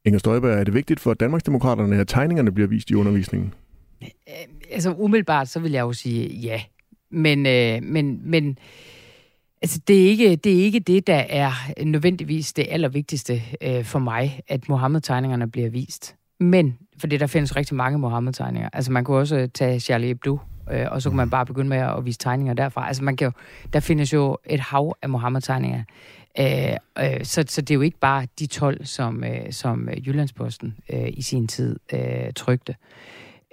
[0.04, 3.54] Inger Støjberg, er det vigtigt for Danmarksdemokraterne, at tegningerne bliver vist i undervisningen?
[4.02, 4.08] Øh,
[4.70, 6.62] altså umiddelbart, så vil jeg jo sige ja.
[7.10, 8.58] Men, øh, men, men
[9.62, 11.52] altså, det, er ikke, det er ikke det, der er
[11.84, 16.14] nødvendigvis det allervigtigste øh, for mig, at Mohammed-tegningerne bliver vist.
[16.40, 18.68] Men, fordi der findes rigtig mange Mohammed-tegninger.
[18.72, 20.38] Altså man kunne også tage Charlie Hebdo,
[20.70, 22.88] øh, og så kunne man bare begynde med at vise tegninger derfra.
[22.88, 23.32] Altså man kan jo,
[23.72, 25.82] der findes jo et hav af Mohammed-tegninger.
[26.40, 30.76] Øh, øh, så, så det er jo ikke bare de 12, som, øh, som Jyllandsposten
[30.92, 32.74] øh, i sin tid øh, trykte.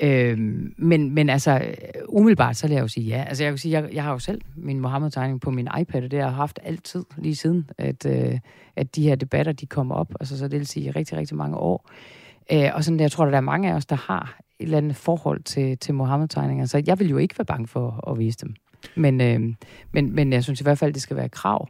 [0.01, 0.37] Øh,
[0.77, 1.61] men, men altså,
[2.09, 3.23] umiddelbart, så vil jeg jo sige ja.
[3.23, 6.11] Altså, jeg kan sige, jeg, jeg har jo selv min Mohammed-tegning på min iPad, og
[6.11, 8.39] det har jeg haft altid, lige siden, at, øh,
[8.75, 10.13] at de her debatter, de kommer op.
[10.19, 11.89] Altså, så det vil sige rigtig, rigtig mange år.
[11.89, 14.77] Øh, Øh, og sådan, jeg tror, der er mange af os, der har et eller
[14.77, 16.65] andet forhold til, til Mohammed-tegninger.
[16.65, 18.55] Så jeg vil jo ikke være bange for at vise dem.
[18.95, 19.55] Men, øh,
[19.91, 21.67] men, men jeg synes i hvert fald, det skal være krav.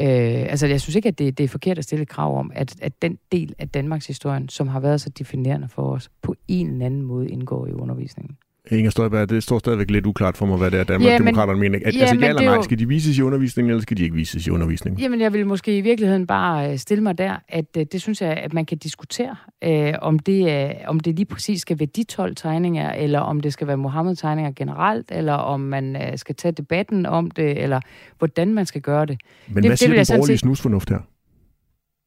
[0.00, 2.82] Øh, altså, jeg synes ikke, at det, det er forkert at stille krav om, at,
[2.82, 6.70] at den del af Danmarks historien, som har været så definerende for os, på en
[6.70, 8.36] eller anden måde indgår i undervisningen.
[8.70, 11.60] Inger Støjberg, det står stadigvæk lidt uklart for mig, hvad det er, Danmark ja, Demokraterne
[11.60, 11.78] mener.
[11.84, 12.62] At, ja, altså, ja eller nej, jo...
[12.62, 15.00] skal de vises i undervisningen, eller skal de ikke vises i undervisningen?
[15.00, 18.22] Jamen, jeg vil måske i virkeligheden bare øh, stille mig der, at uh, det synes
[18.22, 21.88] jeg, at man kan diskutere, uh, om, det, uh, om det lige præcis skal være
[21.96, 26.34] de 12 tegninger, eller om det skal være Mohammed-tegninger generelt, eller om man uh, skal
[26.34, 27.80] tage debatten om det, eller
[28.18, 29.20] hvordan man skal gøre det.
[29.48, 30.98] Men det, hvad siger det, den borgerlige snusfornuft her?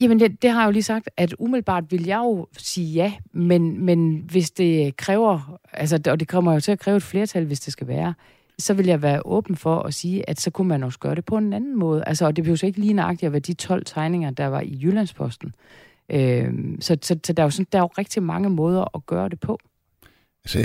[0.02, 3.14] Jamen, det, det har jeg jo lige sagt, at umiddelbart vil jeg jo sige ja,
[3.34, 7.46] men, men hvis det kræver, altså, og det kommer jo til at kræve et flertal,
[7.46, 8.14] hvis det skal være,
[8.60, 11.26] så vil jeg være åben for at sige, at så kunne man også gøre det
[11.26, 12.04] på en anden måde.
[12.08, 14.48] Altså, og det behøver jo så ikke lige nøjagtigt at være de 12 tegninger, der
[14.48, 15.56] var i Jyllandsposten.
[16.10, 19.06] Øh, så, så, så der, er jo sådan, der er jo rigtig mange måder at
[19.06, 19.60] gøre det på.
[20.46, 20.60] Altså,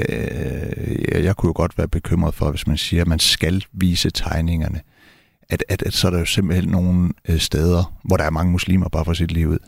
[1.13, 4.11] jeg, jeg kunne jo godt være bekymret for, hvis man siger, at man skal vise
[4.11, 4.81] tegningerne
[5.51, 8.53] at, at, at så er der jo simpelthen nogle øh, steder, hvor der er mange
[8.53, 9.59] muslimer, bare for sit liv ud,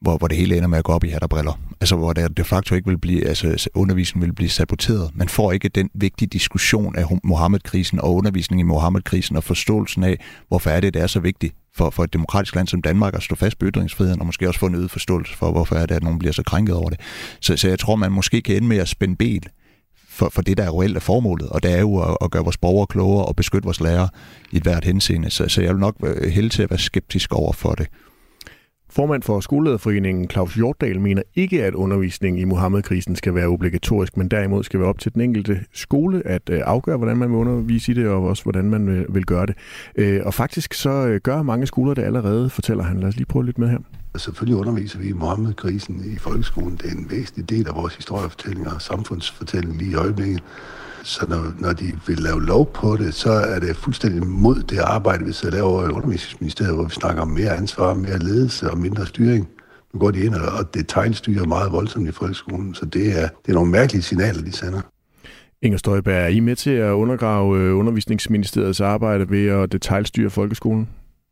[0.00, 1.60] hvor, hvor det hele ender med at gå op i hat og briller.
[1.80, 5.10] Altså hvor der de facto ikke vil blive, altså undervisningen vil blive saboteret.
[5.14, 10.20] Man får ikke den vigtige diskussion af Mohammed-krisen og undervisning i Mohammed-krisen og forståelsen af,
[10.48, 13.22] hvorfor er det, det er så vigtigt for, for et demokratisk land som Danmark at
[13.22, 15.94] stå fast på ytringsfriheden, og måske også få en øget forståelse for, hvorfor er det,
[15.94, 17.00] at nogen bliver så krænket over det.
[17.40, 19.42] Så, så jeg tror, man måske kan ende med at spænde ben
[20.20, 22.42] for, for det, der er reelt af formålet, og det er jo at, at gøre
[22.42, 24.08] vores borgere klogere og beskytte vores lærere
[24.52, 25.30] i et hvert henseende.
[25.30, 27.86] Så, så jeg vil nok øh, hælde til at være skeptisk over for det.
[28.90, 34.28] Formand for Skolelederforeningen Claus Hjortdal mener ikke, at undervisning i Mohammed-krisen skal være obligatorisk, men
[34.28, 37.92] derimod skal være op til den enkelte skole at øh, afgøre, hvordan man vil undervise
[37.92, 39.54] i det, og også hvordan man øh, vil gøre det.
[40.22, 43.00] Og faktisk så gør mange skoler det allerede, fortæller han.
[43.00, 43.78] Lad os lige prøve lidt med her.
[44.16, 46.76] Selvfølgelig underviser vi i Mohammed-krisen i folkeskolen.
[46.76, 50.42] Det er en væsentlig del af vores historiefortælling og samfundsfortælling lige i øjeblikket.
[51.02, 54.78] Så når, når de vil lave lov på det, så er det fuldstændig mod det
[54.78, 58.78] arbejde, vi sidder laver i undervisningsministeriet, hvor vi snakker om mere ansvar, mere ledelse og
[58.78, 59.48] mindre styring.
[59.94, 63.52] Nu går de ind og detaljstyrer meget voldsomt i folkeskolen, så det er, det er
[63.52, 64.80] nogle mærkelige signaler, de sender.
[65.62, 70.88] Inger Støjberg, er I med til at undergrave øh, undervisningsministeriets arbejde ved at detaljstyre folkeskolen?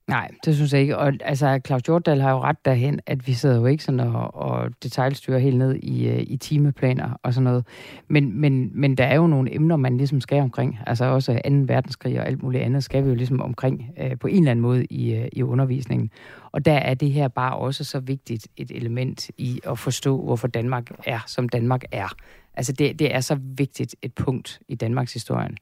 [0.08, 0.98] Nej, det synes jeg ikke.
[0.98, 4.34] Og altså, Claus Jorddal har jo ret derhen, at vi sidder jo ikke sådan og,
[4.34, 7.66] og detaljstyrer helt ned i, øh, i timeplaner og sådan noget.
[8.08, 10.78] Men, men, men der er jo nogle emner, man ligesom skal omkring.
[10.86, 11.50] Altså også 2.
[11.54, 14.62] verdenskrig og alt muligt andet skal vi jo ligesom omkring øh, på en eller anden
[14.62, 16.10] måde i, øh, i undervisningen.
[16.52, 20.48] Og der er det her bare også så vigtigt et element i at forstå, hvorfor
[20.48, 22.14] Danmark er, som Danmark er.
[22.58, 25.56] Altså det, det er så vigtigt et punkt i Danmarks historien,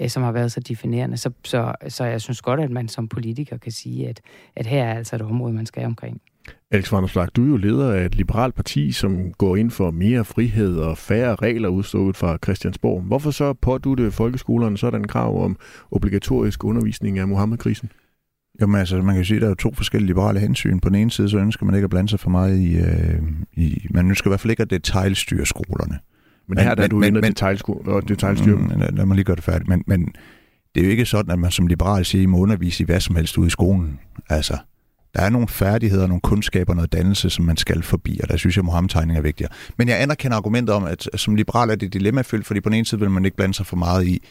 [0.00, 1.16] øh, som har været så definerende.
[1.16, 4.20] Så, så, så jeg synes godt, at man som politiker kan sige, at,
[4.56, 6.20] at her er altså et område, man skal omkring.
[6.70, 10.24] Alex Vandersplak, du er jo leder af et liberalt parti, som går ind for mere
[10.24, 13.02] frihed og færre regler udstået fra Christiansborg.
[13.02, 15.56] Hvorfor så pådutte folkeskolerne sådan en krav om
[15.90, 17.90] obligatorisk undervisning af Mohammed-krisen?
[18.60, 20.80] Jamen altså, man kan sige, at der er jo to forskellige liberale hensyn.
[20.80, 22.76] På den ene side, så ønsker man ikke at blande sig for meget i...
[22.76, 25.98] Øh, i man ønsker i hvert fald ikke at detaljstyre skolerne.
[26.48, 27.18] Men her der er du inde
[27.86, 28.56] og detaljstyre.
[28.56, 29.68] Mm, lad mig lige gøre det færdigt.
[29.68, 30.12] Men, men
[30.74, 32.86] det er jo ikke sådan, at man som liberal siger, at I må undervise i
[32.86, 34.00] hvad som helst ude i skolen.
[34.28, 34.56] Altså,
[35.18, 38.56] der er nogle færdigheder, nogle kundskaber, noget dannelse, som man skal forbi, og der synes
[38.56, 39.52] jeg, at Mohammed-tegning er vigtigere.
[39.78, 42.86] Men jeg anerkender argumentet om, at som liberal er det dilemmafyldt, fordi på den ene
[42.86, 44.22] side vil man ikke blande sig for meget i,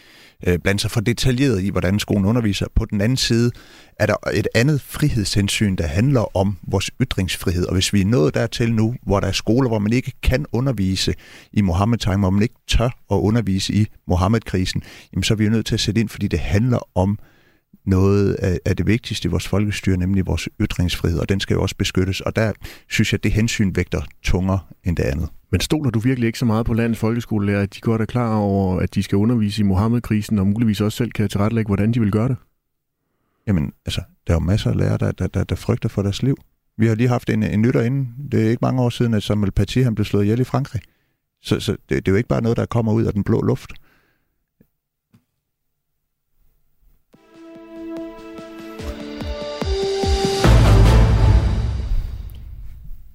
[0.47, 2.65] øh, blande sig for detaljeret i, hvordan skolen underviser.
[2.76, 3.52] På den anden side
[4.00, 7.65] er der et andet frihedshensyn, der handler om vores ytringsfrihed.
[7.65, 10.45] Og hvis vi er nået dertil nu, hvor der er skoler, hvor man ikke kan
[10.52, 11.13] undervise
[11.54, 15.50] i Mohammed-tegn, hvor man ikke tør at undervise i Mohammed-krisen, jamen så er vi jo
[15.50, 17.19] nødt til at sætte ind, fordi det handler om
[17.88, 21.62] noget af, af det vigtigste i vores folkestyre, nemlig vores ytringsfrihed, og den skal jo
[21.62, 22.21] også beskyttes.
[22.21, 22.52] Og der
[22.89, 25.30] synes jeg, at det hensyn vægter tungere end det andet.
[25.52, 28.36] Men stoler du virkelig ikke så meget på landets folkeskolelærer, at de godt er klar
[28.36, 32.00] over, at de skal undervise i Mohammed-krisen, og muligvis også selv kan tilrettelægge, hvordan de
[32.00, 32.38] vil gøre det?
[33.47, 36.23] Jamen, altså, der er jo masser af lærere, der, der, der, der frygter for deres
[36.23, 36.38] liv.
[36.78, 38.10] Vi har lige haft en, en nytter inden.
[38.32, 40.82] Det er ikke mange år siden, at Samuel Paty han blev slået ihjel i Frankrig.
[41.41, 43.41] Så, så det, det er jo ikke bare noget, der kommer ud af den blå
[43.41, 43.73] luft.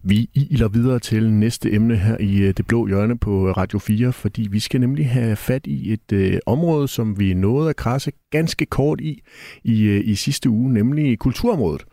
[0.05, 3.79] Vi iler videre til næste emne her i øh, Det Blå Hjørne på øh, Radio
[3.79, 7.77] 4, fordi vi skal nemlig have fat i et øh, område, som vi nåede at
[7.77, 9.23] krasse ganske kort i
[9.65, 11.85] i, øh, i sidste uge, nemlig kulturområdet.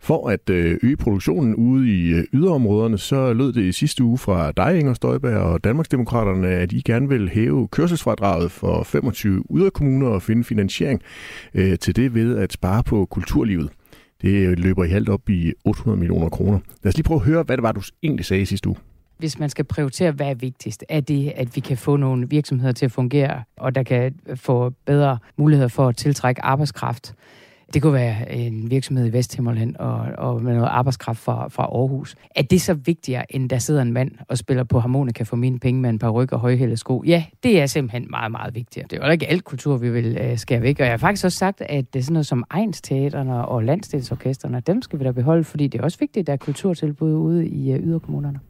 [0.00, 4.52] For at øh, øge produktionen ude i yderområderne, så lød det i sidste uge fra
[4.52, 10.22] dig, Inger Støjberg og Danmarksdemokraterne, at I gerne vil hæve kørselsfradraget for 25 yderkommuner og
[10.22, 11.02] finde finansiering
[11.54, 13.70] øh, til det ved at spare på kulturlivet.
[14.22, 16.58] Det løber i halvt op i 800 millioner kroner.
[16.82, 18.78] Lad os lige prøve at høre, hvad det var, du egentlig sagde sidste uge.
[19.18, 22.72] Hvis man skal prioritere, hvad er vigtigst, er det, at vi kan få nogle virksomheder
[22.72, 27.14] til at fungere, og der kan få bedre muligheder for at tiltrække arbejdskraft.
[27.74, 32.14] Det kunne være en virksomhed i Vesthimmerland og, og med noget arbejdskraft fra, fra Aarhus.
[32.36, 35.58] Er det så vigtigere, end der sidder en mand og spiller på harmonika for mine
[35.58, 37.02] penge med en par ryg og højhælde sko?
[37.06, 38.86] Ja, det er simpelthen meget, meget vigtigere.
[38.90, 40.80] Det er jo ikke alt kultur, vi vil uh, skære væk.
[40.80, 44.62] Og jeg har faktisk også sagt, at det er sådan noget som egensteaterne og landsdelsorkesterne,
[44.66, 47.48] dem skal vi da beholde, fordi det er også vigtigt, at der er kulturtilbud ude
[47.48, 48.40] i uh, yderkommunerne.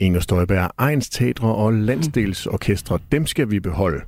[0.00, 4.00] Inger Støjberg, Ejens Teatre og Landsdelsorkestre, dem skal vi beholde.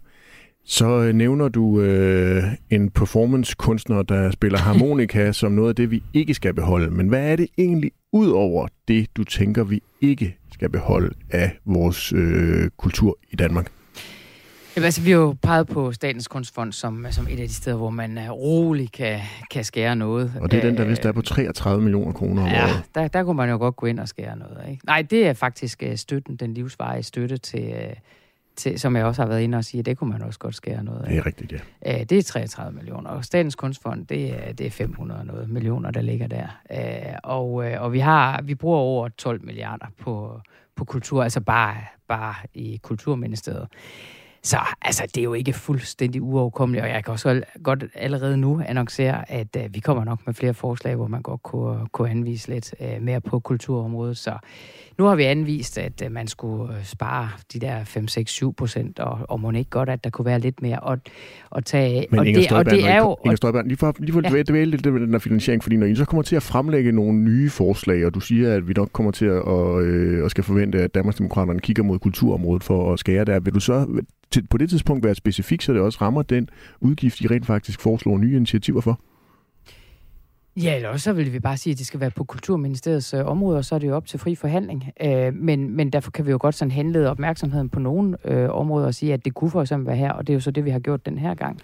[0.71, 6.03] Så øh, nævner du øh, en performancekunstner, der spiller harmonika som noget af det, vi
[6.15, 6.91] ikke skal beholde.
[6.91, 11.59] Men hvad er det egentlig ud over det, du tænker, vi ikke skal beholde af
[11.65, 13.73] vores øh, kultur i Danmark?
[14.77, 17.77] Jamen, altså, vi har jo peget på Statens Kunstfond som, som et af de steder,
[17.77, 20.33] hvor man uh, roligt kan, kan skære noget.
[20.41, 22.83] Og det er den, der vist er på 33 millioner kroner om ja, året.
[22.95, 24.71] Der, der kunne man jo godt gå ind og skære noget.
[24.71, 24.87] Ikke?
[24.87, 27.75] Nej, det er faktisk støtten, den livsvarige støtte til,
[28.59, 30.85] til, som jeg også har været inde og sige, det kunne man også godt skære
[30.85, 31.09] noget af.
[31.09, 32.01] Det er rigtigt, ja.
[32.01, 35.91] Øh, det er 33 millioner, og Statens Kunstfond, det er, det er 500 noget millioner,
[35.91, 36.47] der ligger der.
[36.73, 40.41] Øh, og, øh, og vi har vi bruger over 12 milliarder på,
[40.77, 41.77] på kultur, altså bare,
[42.09, 43.69] bare i Kulturministeriet.
[44.43, 48.63] Så altså, det er jo ikke fuldstændig uoverkommeligt, og jeg kan også godt allerede nu
[48.67, 52.49] annoncere, at uh, vi kommer nok med flere forslag, hvor man godt kunne, kunne anvise
[52.49, 54.17] lidt uh, mere på kulturområdet.
[54.17, 54.39] Så
[54.99, 58.55] nu har vi anvist, at uh, man skulle uh, spare de der 5, 6, 7
[58.55, 60.99] procent, og, og må ikke godt, at der kunne være lidt mere at,
[61.57, 63.17] at tage Men og Inger det, og det er jo...
[63.25, 64.43] Inger Støjberg, lige for, lige for ja.
[64.43, 67.19] dvæle lidt med den der finansiering, fordi når I så kommer til at fremlægge nogle
[67.19, 70.45] nye forslag, og du siger, at vi nok kommer til at og, øh, og skal
[70.45, 74.59] forvente, at Danmarksdemokraterne kigger mod kulturområdet for at skære der, vil du så til, på
[74.59, 76.49] det tidspunkt være specifik, så det også rammer den
[76.81, 79.01] udgift, I rent faktisk foreslår nye initiativer for?
[80.63, 83.27] Ja, eller også så vil vi bare sige, at det skal være på Kulturministeriets øh,
[83.27, 84.93] område, og så er det jo op til fri forhandling.
[85.01, 88.87] Øh, men, men derfor kan vi jo godt sådan henlede opmærksomheden på nogle øh, områder
[88.87, 90.65] og sige, at det kunne for eksempel være her, og det er jo så det,
[90.65, 91.61] vi har gjort den her gang.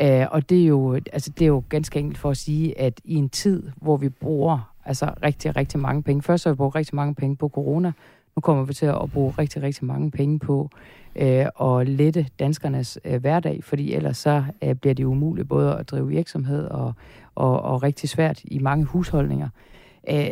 [0.00, 3.00] Øh, og det er, jo, altså, det er jo ganske enkelt for at sige, at
[3.04, 6.74] i en tid, hvor vi bruger altså rigtig, rigtig mange penge, først har vi brugt
[6.74, 7.92] rigtig mange penge på corona,
[8.36, 10.70] nu kommer vi til at bruge rigtig, rigtig mange penge på
[11.16, 15.90] øh, og lette danskernes øh, hverdag, fordi ellers så øh, bliver det umuligt både at
[15.90, 16.92] drive virksomhed og,
[17.34, 19.48] og, og rigtig svært i mange husholdninger.
[20.10, 20.26] Øh,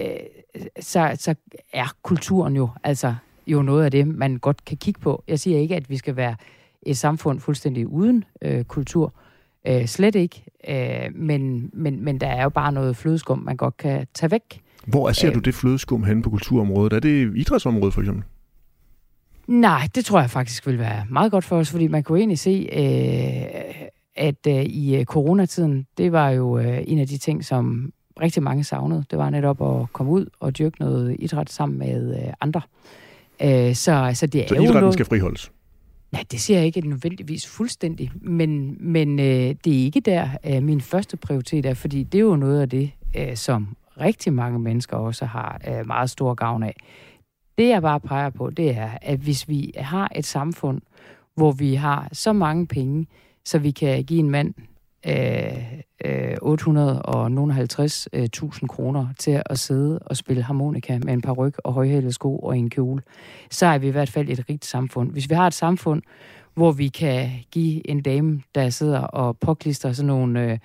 [0.81, 1.35] så, så
[1.73, 3.15] er kulturen jo altså
[3.47, 5.25] jo noget af det, man godt kan kigge på.
[5.29, 6.37] Jeg siger ikke, at vi skal være
[6.83, 9.15] et samfund fuldstændig uden øh, kultur.
[9.67, 10.45] Øh, slet ikke.
[10.69, 14.61] Øh, men, men, men der er jo bare noget flødeskum, man godt kan tage væk.
[14.87, 16.93] Hvor ser øh, du det flødeskum hen på kulturområdet?
[16.93, 18.25] Er det idrætsområdet for eksempel?
[19.53, 22.39] Nej, det tror jeg faktisk vil være meget godt for os, fordi man kunne egentlig
[22.39, 27.45] se, øh, at øh, i øh, coronatiden, det var jo øh, en af de ting,
[27.45, 29.05] som rigtig mange savnede.
[29.11, 32.61] Det var netop at komme ud og dyrke noget idræt sammen med øh, andre.
[33.43, 34.95] Øh, så, så det er så jo idrætten noget...
[34.95, 35.53] skal friholdes?
[36.13, 40.63] Nej, det siger jeg ikke nødvendigvis fuldstændig, men, men øh, det er ikke der, øh,
[40.63, 44.59] min første prioritet er, fordi det er jo noget af det, øh, som rigtig mange
[44.59, 46.77] mennesker også har øh, meget stor gavn af.
[47.59, 50.81] Det jeg bare peger på, det er, at hvis vi har et samfund,
[51.35, 53.07] hvor vi har så mange penge,
[53.45, 54.55] så vi kan give en mand
[55.07, 55.73] øh,
[56.05, 56.43] øh 850.000
[58.13, 62.39] øh, kroner til at sidde og spille harmonika med en par ryg og højhælede sko
[62.39, 63.03] og en kjole,
[63.51, 65.11] så er vi i hvert fald et rigt samfund.
[65.11, 66.03] Hvis vi har et samfund,
[66.55, 70.59] hvor vi kan give en dame, der sidder og påklister sådan nogle, øh,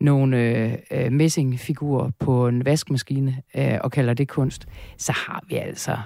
[0.00, 4.66] nogle øh, øh messingfigurer på en vaskemaskine øh, og kalder det kunst,
[4.98, 5.96] så har vi altså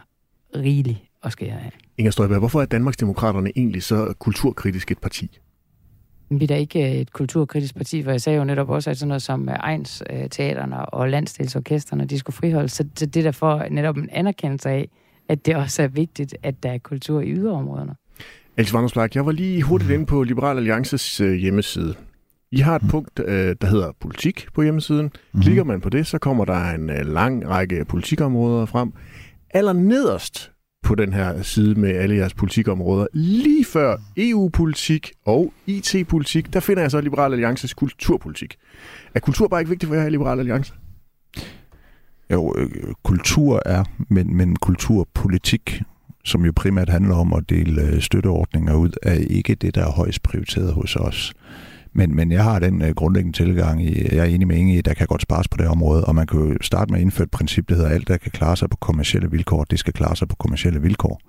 [0.57, 1.73] rigeligt at skære af.
[1.99, 5.38] Inger Støjberg, hvorfor er Danmarksdemokraterne egentlig så kulturkritisk et parti?
[6.31, 9.09] Vi er da ikke et kulturkritisk parti, for jeg sagde jo netop også, at sådan
[9.09, 12.73] noget som Ejns teaterne og landsdelsorkesterne, de skulle friholdes.
[12.73, 14.88] Så det er derfor netop en anerkendelse af,
[15.29, 17.95] at det også er vigtigt, at der er kultur i yderområderne.
[18.57, 21.95] Alex Vandersplak, jeg var lige hurtigt inde på Liberal Alliances øh, hjemmeside.
[22.53, 22.88] I har et mm.
[22.88, 25.11] punkt, øh, der hedder politik på hjemmesiden.
[25.33, 25.40] Mm.
[25.40, 28.93] Klikker man på det, så kommer der en øh, lang række politikområder frem.
[29.55, 36.53] Aller nederst på den her side med alle jeres politikområder, lige før EU-politik og IT-politik,
[36.53, 38.57] der finder jeg så Liberal Alliances kulturpolitik.
[39.14, 40.73] Er kultur bare ikke vigtigt for jer i Liberal Alliance?
[42.33, 42.71] Jo, øh,
[43.03, 45.83] kultur er, men, men kulturpolitik
[46.25, 49.90] som jo primært handler om at dele øh, støtteordninger ud, er ikke det, der er
[49.90, 51.33] højst prioriteret hos os.
[51.95, 54.81] Men, men jeg har den øh, grundlæggende tilgang i, jeg er enig med Inge i,
[54.81, 57.25] der kan godt spares på det område, og man kan jo starte med at indføre
[57.25, 60.17] et princip, der hedder, alt der kan klare sig på kommersielle vilkår, det skal klare
[60.17, 61.21] sig på kommersielle vilkår.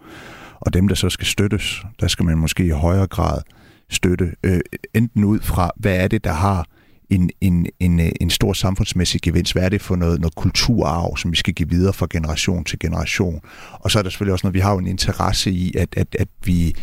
[0.59, 3.41] Og dem, der så skal støttes, der skal man måske i højere grad
[3.89, 4.59] støtte, øh,
[4.93, 6.65] enten ud fra, hvad er det, der har
[7.09, 9.53] en, en, en, øh, en stor samfundsmæssig gevinst.
[9.53, 12.79] Hvad er det for noget, noget kulturarv, som vi skal give videre fra generation til
[12.79, 13.41] generation?
[13.71, 16.15] Og så er der selvfølgelig også noget, vi har jo en interesse i, at, at,
[16.19, 16.75] at vi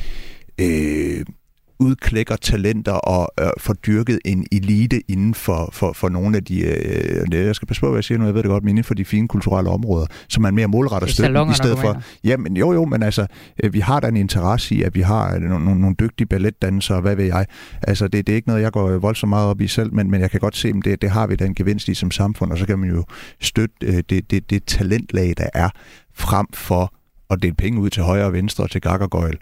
[0.59, 1.25] øh,
[1.78, 6.61] udklækker talenter og øh, får dyrket en elite inden for, for, for nogle af de,
[6.61, 8.85] øh, jeg skal passe på, hvad jeg siger nu, jeg ved det godt, men inden
[8.85, 12.02] for de fine kulturelle områder, som man mere målretter støtten i stedet for.
[12.24, 13.26] Jamen jo jo, men altså,
[13.64, 17.00] øh, vi har da en interesse i, at vi har nogle, nogle, nogle dygtige balletdansere,
[17.00, 17.46] hvad ved jeg.
[17.82, 20.20] Altså, det, det er ikke noget, jeg går voldsomt meget op i selv, men, men
[20.20, 22.52] jeg kan godt se, at det, det har vi da en gevinst i som samfund,
[22.52, 23.04] og så kan man jo
[23.40, 25.68] støtte øh, det, det, det talentlag, der er,
[26.14, 26.94] frem for
[27.30, 29.38] at dele penge ud til højre og venstre og til gak og gøjl.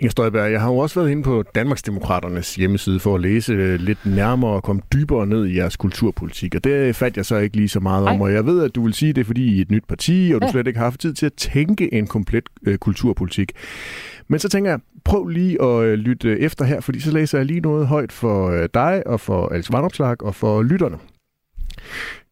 [0.00, 3.80] Inger Støjberg, jeg har jo også været inde på Danmarksdemokraternes hjemmeside for at læse øh,
[3.80, 7.56] lidt nærmere og komme dybere ned i jeres kulturpolitik, og det fandt jeg så ikke
[7.56, 9.62] lige så meget om, og jeg ved, at du vil sige det, fordi I er
[9.62, 12.48] et nyt parti, og du slet ikke har haft tid til at tænke en komplet
[12.66, 13.52] øh, kulturpolitik.
[14.28, 17.46] Men så tænker jeg, prøv lige at øh, lytte efter her, fordi så læser jeg
[17.46, 20.96] lige noget højt for øh, dig og for Alex Vandopslag og for lytterne.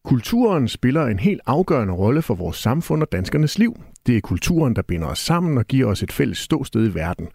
[0.05, 3.79] Kulturen spiller en helt afgørende rolle for vores samfund og danskernes liv.
[4.07, 7.27] Det er kulturen, der binder os sammen og giver os et fælles ståsted i verden.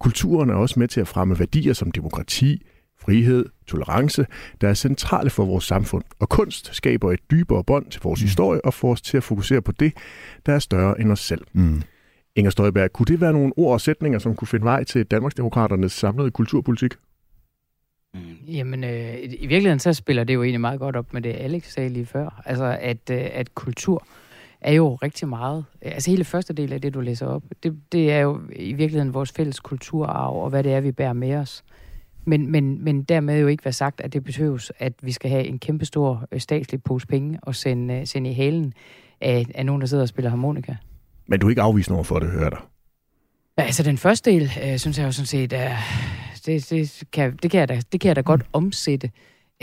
[0.00, 2.62] Kulturen er også med til at fremme værdier som demokrati,
[3.00, 4.26] frihed, tolerance,
[4.60, 6.04] der er centrale for vores samfund.
[6.18, 8.24] Og kunst skaber et dybere bånd til vores mm.
[8.24, 9.92] historie og får os til at fokusere på det,
[10.46, 11.42] der er større end os selv.
[11.52, 11.82] Mm.
[12.36, 15.92] Inger Støjberg, kunne det være nogle ord og sætninger, som kunne finde vej til Danmarksdemokraternes
[15.92, 16.94] samlede kulturpolitik?
[18.14, 18.20] Mm.
[18.48, 21.72] Jamen, øh, i virkeligheden så spiller det jo egentlig meget godt op med det, Alex
[21.72, 22.42] sagde lige før.
[22.46, 24.06] Altså, at, øh, at kultur
[24.60, 25.64] er jo rigtig meget.
[25.82, 29.14] Altså, hele første del af det, du læser op, det, det er jo i virkeligheden
[29.14, 31.64] vores fælles kulturarv, og hvad det er, vi bærer med os.
[32.24, 35.44] Men, men, men dermed jo ikke være sagt, at det behøves, at vi skal have
[35.44, 38.74] en kæmpestor øh, statslig pose penge og sende, øh, sende i halen
[39.20, 40.76] af, af nogen, der sidder og spiller harmonika.
[41.26, 42.58] Men du er ikke afvist over for det, hører dig?
[43.56, 45.76] Altså, den første del, øh, synes jeg jo sådan set er
[46.46, 49.10] det, det, kan, det, kan jeg da, det kan jeg da godt omsætte.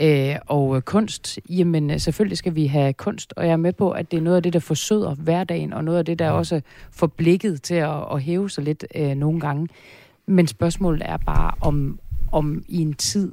[0.00, 3.72] Øh, og øh, kunst, jamen øh, selvfølgelig skal vi have kunst, og jeg er med
[3.72, 6.30] på, at det er noget af det, der forsøder hverdagen, og noget af det, der
[6.30, 6.60] også
[6.92, 9.68] får blikket til at, at hæve sig lidt øh, nogle gange.
[10.26, 12.00] Men spørgsmålet er bare, om,
[12.32, 13.32] om i en tid,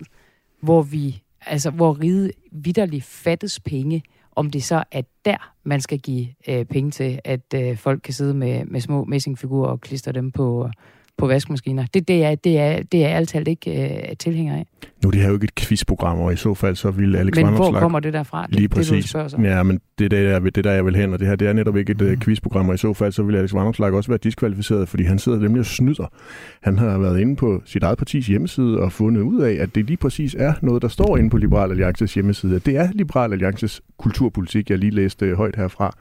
[0.61, 4.03] hvor vi, altså hvor ride vidderligt fattes penge,
[4.35, 8.13] om det så er der, man skal give øh, penge til, at øh, folk kan
[8.13, 10.69] sidde med, med små messingfigurer og klistre dem på,
[11.17, 11.85] på vaskemaskiner.
[11.93, 14.65] Det, det, er, det, er, det er altid ikke uh, tilhænger af.
[15.03, 17.35] Nu er det her jo ikke et quizprogram, og i så fald så vil Alex
[17.35, 18.45] Men hvor kommer det derfra?
[18.49, 19.11] Lige det, præcis.
[19.11, 21.35] Det, du ja, men det er der, det der, jeg vil hen, og det her
[21.35, 23.93] det er netop ikke et uh, quizprogram, og i så fald så vil Alex Vanderslag
[23.93, 26.11] også være diskvalificeret, fordi han sidder nemlig og snyder.
[26.61, 29.85] Han har været inde på sit eget partis hjemmeside og fundet ud af, at det
[29.85, 32.59] lige præcis er noget, der står inde på Liberal Alliances hjemmeside.
[32.59, 35.97] Det er Liberal Alliances kulturpolitik, jeg lige læste højt herfra.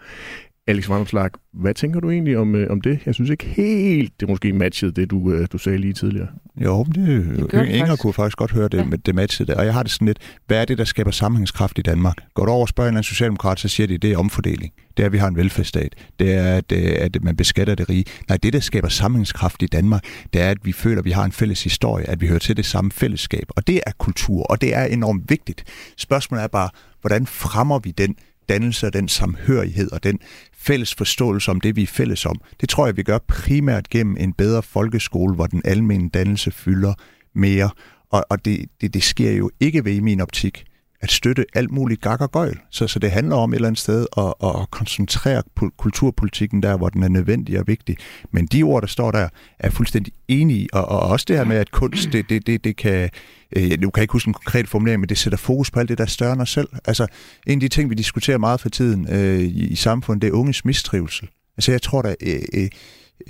[0.67, 3.01] Alex Vanderslag, hvad tænker du egentlig om, øh, om det?
[3.07, 6.29] Jeg synes ikke helt, det måske matchede det, du, øh, du sagde lige tidligere.
[6.57, 8.97] Jo, det, det Inger kunne faktisk godt høre det, ja.
[9.07, 9.57] det matchede det.
[9.57, 12.17] Og jeg har det sådan lidt, hvad er det, der skaber sammenhængskraft i Danmark?
[12.35, 14.73] Går du over og spørger en socialdemokrat, så siger de, det er omfordeling.
[14.97, 15.95] Det er, at vi har en velfærdsstat.
[16.19, 18.05] Det er, at, øh, at man beskatter det rige.
[18.29, 21.25] Nej, det, der skaber sammenhængskraft i Danmark, det er, at vi føler, at vi har
[21.25, 23.45] en fælles historie, at vi hører til det samme fællesskab.
[23.49, 25.65] Og det er kultur, og det er enormt vigtigt.
[25.99, 26.69] Spørgsmålet er bare,
[27.01, 28.17] hvordan fremmer vi den
[28.49, 30.19] dannelse og den samhørighed og den
[30.67, 32.41] fælles forståelse om det, vi er fælles om.
[32.61, 36.95] Det tror jeg, vi gør primært gennem en bedre folkeskole, hvor den almindelige dannelse fylder
[37.35, 37.71] mere.
[38.11, 40.65] Og, og det, det, det sker jo ikke ved i min optik,
[41.05, 42.59] at støtte alt muligt gak og gøjl.
[42.71, 45.43] Så, så det handler om et eller andet sted at, at koncentrere
[45.77, 47.97] kulturpolitikken der, hvor den er nødvendig og vigtig.
[48.31, 49.29] Men de ord, der står der,
[49.59, 50.69] er fuldstændig enige i.
[50.73, 53.11] Og, og også det her med, at kunst, det, det, det, det kan...
[53.57, 55.89] Øh, nu kan jeg ikke huske en konkret formulering, men det sætter fokus på alt
[55.89, 56.69] det, der er større end os selv.
[56.85, 57.07] Altså,
[57.47, 60.33] en af de ting, vi diskuterer meget for tiden øh, i, i samfundet, det er
[60.33, 61.29] unges mistrivsel.
[61.57, 62.15] Altså, jeg tror da...
[62.21, 62.69] Øh, øh, Øh,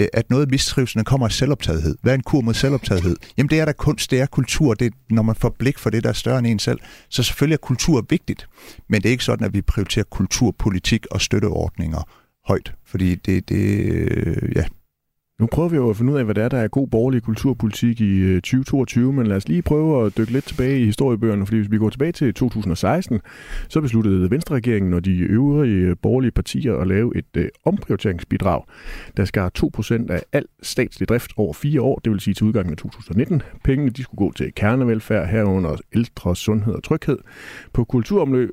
[0.01, 1.97] Øh, at noget af mistrivselen kommer af selvoptagethed.
[2.03, 3.16] Hvad er en kur mod selvoptagethed?
[3.37, 5.91] Jamen det er der kunst, det er kultur, det er, når man får blik for
[5.91, 6.78] det, der er større end en selv.
[7.09, 8.49] Så selvfølgelig er kultur vigtigt,
[8.89, 12.03] men det er ikke sådan, at vi prioriterer kulturpolitik og støtteordninger
[12.47, 14.64] højt, fordi det, det øh, ja,
[15.41, 17.22] nu prøver vi jo at finde ud af, hvad det er, der er god borgerlig
[17.22, 21.47] kulturpolitik i øh, 2022, men lad os lige prøve at dykke lidt tilbage i historiebøgerne,
[21.47, 23.20] fordi hvis vi går tilbage til 2016,
[23.68, 28.62] så besluttede Venstre-regeringen og de øvrige øh, borgerlige partier at lave et øh, omprioriteringsbidrag,
[29.16, 32.72] der skar 2% af al statslig drift over fire år, det vil sige til udgangen
[32.72, 33.43] af 2019.
[33.64, 37.18] Pengene de skulle gå til kernevelfærd herunder ældre, sundhed og tryghed.
[37.72, 37.80] På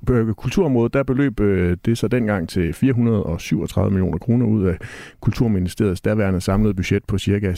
[0.10, 4.78] øh, kulturområdet der beløb øh, det så dengang til 437 millioner kroner ud af
[5.20, 7.52] Kulturministeriets daværende samlede samlet budget på ca.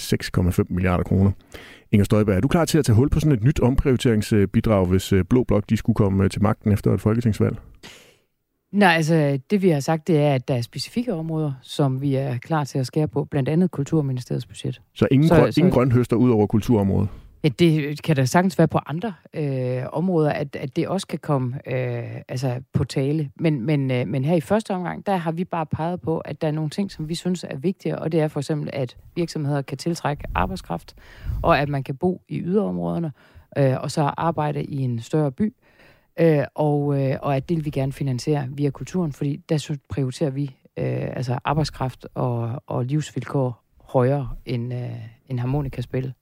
[0.59, 1.31] 6,5 milliarder kroner.
[1.91, 5.13] Inger Støjberg, er du klar til at tage hul på sådan et nyt omprioriteringsbidrag, hvis
[5.13, 7.57] øh, Blå Blok de skulle komme øh, til magten efter et folketingsvalg?
[8.71, 12.15] Nej, altså det vi har sagt, det er, at der er specifikke områder, som vi
[12.15, 14.81] er klar til at skære på, blandt andet Kulturministeriets budget.
[14.95, 17.09] Så ingen, så, grøn, så, ingen grøn høster ud over kulturområdet?
[17.43, 21.19] Ja, det kan da sagtens være på andre øh, områder, at, at det også kan
[21.19, 23.31] komme øh, altså på tale.
[23.35, 26.41] Men, men, øh, men her i første omgang, der har vi bare peget på, at
[26.41, 28.97] der er nogle ting, som vi synes er vigtige, og det er for eksempel, at
[29.15, 30.95] virksomheder kan tiltrække arbejdskraft,
[31.41, 33.11] og at man kan bo i yderområderne,
[33.57, 35.53] øh, og så arbejde i en større by,
[36.19, 40.29] øh, og, øh, og at det vil vi gerne finansiere via kulturen, fordi der prioriterer
[40.29, 44.89] vi øh, altså arbejdskraft og, og livsvilkår højere end, øh,
[45.29, 46.13] end harmonikaspil.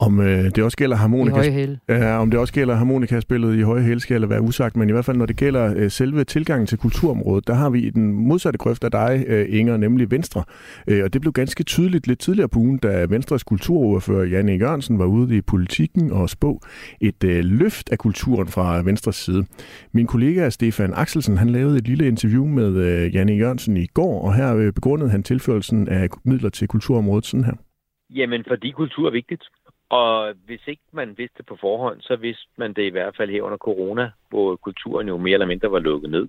[0.00, 4.00] Om øh, det også gælder harmonika, ja, om det også gælder harmonikaspillet i høje hæl,
[4.00, 7.46] skal være usagt, men i hvert fald når det gælder øh, selve tilgangen til kulturområdet,
[7.46, 10.44] der har vi den modsatte grøft af dig, øh, Inger, nemlig Venstre.
[10.88, 14.98] Øh, og det blev ganske tydeligt lidt tidligere på ugen, da Venstres kulturordfører Janne Jørgensen
[14.98, 16.60] var ude i politikken og spå
[17.00, 19.44] et øh, løft af kulturen fra Venstres side.
[19.92, 24.22] Min kollega Stefan Axelsen, han lavede et lille interview med øh, Janne Jørgensen i går,
[24.22, 27.54] og her øh, begrundede han tilførelsen af midler til kulturområdet sådan her.
[28.14, 29.42] Jamen, fordi kultur er vigtigt.
[29.90, 33.30] Og hvis ikke man vidste det på forhånd, så vidste man det i hvert fald
[33.30, 36.28] her under corona, hvor kulturen jo mere eller mindre var lukket ned.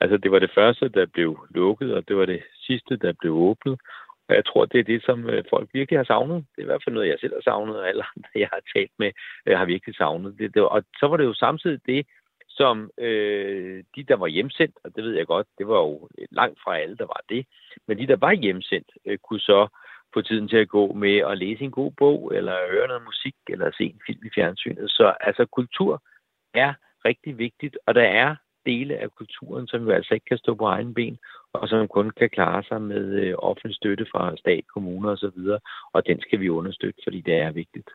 [0.00, 3.32] Altså det var det første, der blev lukket, og det var det sidste, der blev
[3.32, 3.80] åbnet.
[4.28, 6.46] Og jeg tror, det er det, som øh, folk virkelig har savnet.
[6.56, 8.60] Det er i hvert fald noget, jeg selv har savnet, og alle andre, jeg har
[8.76, 9.12] talt med,
[9.46, 10.38] øh, har virkelig savnet.
[10.38, 12.06] Det, det, og så var det jo samtidig det,
[12.48, 16.58] som øh, de, der var hjemsendt, og det ved jeg godt, det var jo langt
[16.64, 17.46] fra alle, der var det,
[17.86, 19.68] men de, der var hjemsendt, øh, kunne så
[20.14, 23.34] få tiden til at gå med at læse en god bog, eller høre noget musik,
[23.48, 24.90] eller se en film i fjernsynet.
[24.90, 26.02] Så altså kultur
[26.54, 26.72] er
[27.04, 28.36] rigtig vigtigt, og der er
[28.66, 31.18] dele af kulturen, som jo altså ikke kan stå på egen ben,
[31.52, 35.40] og som kun kan klare sig med øh, offentlig støtte fra stat, kommuner osv.,
[35.92, 37.90] og den skal vi understøtte, fordi det er vigtigt.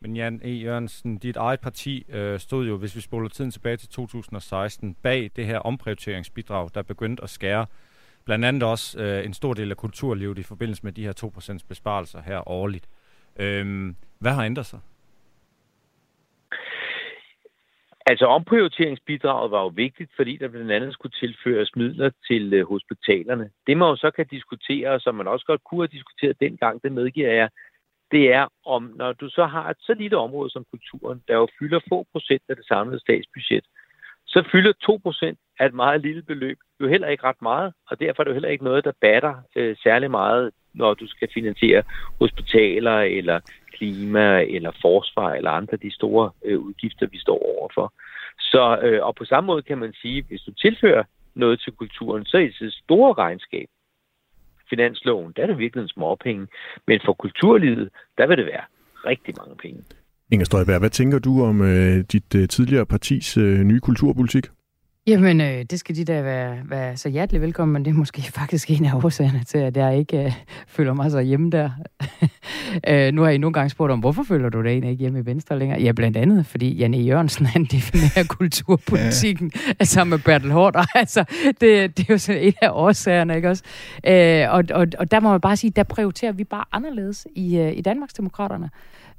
[0.00, 0.48] Men Jan E.
[0.48, 5.30] Jørgensen, dit eget parti øh, stod jo, hvis vi spoler tiden tilbage til 2016, bag
[5.36, 7.66] det her omprioriteringsbidrag, der begyndte at skære
[8.24, 11.68] blandt andet også øh, en stor del af kulturlivet i forbindelse med de her 2%
[11.68, 12.88] besparelser her årligt.
[13.38, 14.80] Øhm, hvad har ændret sig?
[18.06, 23.50] Altså omprioriteringsbidraget var jo vigtigt, fordi der blandt andet skulle tilføres midler til øh, hospitalerne.
[23.66, 26.82] Det man jo så kan diskutere, og som man også godt kunne have diskuteret dengang,
[26.82, 27.48] det medgiver jeg,
[28.10, 31.48] det er om, når du så har et så lille område som kulturen, der jo
[31.58, 33.64] fylder få procent af det samlede statsbudget,
[34.32, 34.72] så fylder
[35.36, 38.30] 2% af et meget lille beløb jo heller ikke ret meget, og derfor er det
[38.30, 41.82] jo heller ikke noget, der batter øh, særlig meget, når du skal finansiere
[42.20, 43.40] hospitaler eller
[43.72, 47.92] klima eller forsvar eller andre af de store øh, udgifter, vi står overfor.
[48.38, 51.04] Så, øh, og på samme måde kan man sige, hvis du tilfører
[51.34, 53.68] noget til kulturen, så er det et store regnskab.
[54.70, 56.46] Finansloven, der er det virkelig en småpenge.
[56.86, 58.64] Men for kulturlivet, der vil det være
[59.06, 59.84] rigtig mange penge.
[60.32, 64.46] Inger Støjberg, hvad tænker du om øh, dit øh, tidligere partis øh, nye kulturpolitik?
[65.06, 68.22] Jamen, øh, det skal de da være, være så hjertelig velkommen, men det er måske
[68.40, 70.32] faktisk en af årsagerne til, at jeg ikke øh,
[70.66, 71.70] føler mig så hjemme der.
[72.88, 75.18] øh, nu har I nogle gange spurgt om, hvorfor føler du dig egentlig ikke hjemme
[75.18, 75.82] i Venstre længere?
[75.82, 79.84] Ja, blandt andet, fordi Janne Jørgensen, han definerer kulturpolitikken ja.
[79.84, 80.84] sammen med Bertel Hårder.
[80.94, 83.62] Altså, det, det er jo sådan en af årsagerne, ikke også?
[84.06, 87.58] Øh, og, og, og der må man bare sige, der prioriterer vi bare anderledes i,
[87.58, 88.70] øh, i Danmarksdemokraterne.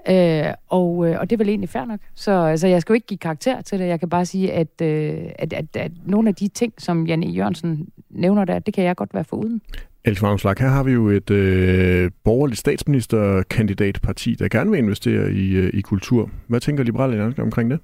[0.10, 1.99] Øh, og, øh, og det er vel egentlig fair nok.
[2.16, 3.88] Så altså, jeg skal jo ikke give karakter til det.
[3.88, 7.28] Jeg kan bare sige, at, øh, at, at, at nogle af de ting, som Janne
[7.28, 9.62] Jørgensen nævner der, det kan jeg godt være for uden.
[10.06, 15.51] Else Magnuslag, her har vi jo et øh, borgerligt statsministerkandidatparti, der gerne vil investere i,
[15.51, 16.30] øh, i kultur.
[16.47, 17.80] Hvad tænker Liberale Alliance omkring det?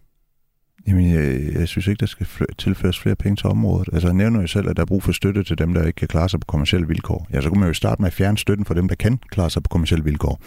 [0.89, 2.27] Jamen, jeg, jeg synes ikke, der skal
[2.57, 3.89] tilføres flere penge til området.
[3.93, 5.95] Altså, jeg nævner jo selv, at der er brug for støtte til dem, der ikke
[5.97, 7.27] kan klare sig på kommersielle vilkår.
[7.33, 9.49] Ja, så kunne man jo starte med at fjerne støtten for dem, der kan klare
[9.49, 10.41] sig på kommersielle vilkår.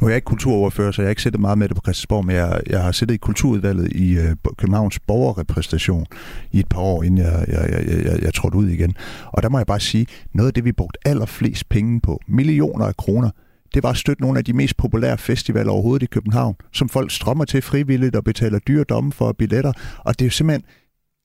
[0.00, 2.26] Nu er jeg ikke kulturoverfører, så jeg har ikke siddet meget med det på Christiansborg,
[2.26, 6.06] men jeg, jeg har siddet i kulturudvalget i øh, Københavns borgerrepræsentation
[6.52, 8.94] i et par år, inden jeg, jeg, jeg, jeg, jeg trådte ud igen.
[9.26, 12.84] Og der må jeg bare sige, noget af det, vi brugt allerflest penge på, millioner
[12.84, 13.30] af kroner,
[13.74, 17.10] det var at støtte nogle af de mest populære festivaler overhovedet i København, som folk
[17.10, 19.72] strømmer til frivilligt og betaler dyre domme for billetter.
[19.98, 20.62] Og det er jo simpelthen,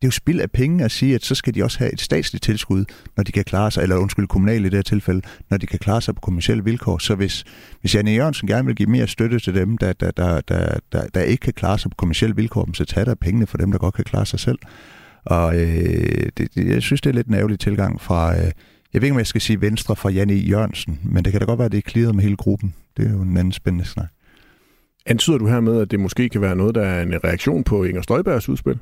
[0.04, 2.02] det er jo spild af penge at sige, at så skal de også have et
[2.02, 2.86] statsligt tilskud,
[3.18, 5.80] når de kan klare sig, eller undskyld, kommunalt i det her tilfælde, når de kan
[5.80, 6.98] klare sig på kommersielle vilkår.
[6.98, 7.44] Så hvis,
[7.82, 11.08] hvis Janne Jørgensen gerne vil give mere støtte til dem, der, der, der, der, der,
[11.14, 13.78] der ikke kan klare sig på kommersielle vilkår, så tager der pengene for dem, der
[13.78, 14.60] godt kan klare sig selv.
[15.26, 18.52] Og øh, det, det, jeg synes, det er lidt en ærgerlig tilgang fra, øh,
[18.94, 21.46] jeg ved ikke, om jeg skal sige venstre fra Janne Jørgensen, men det kan da
[21.46, 22.76] godt være, at det er klidret med hele gruppen.
[22.98, 24.08] Det er jo en anden spændende snak.
[25.06, 27.84] Antyder du her med, at det måske kan være noget, der er en reaktion på
[27.84, 28.80] Inger Støjbergs udspil?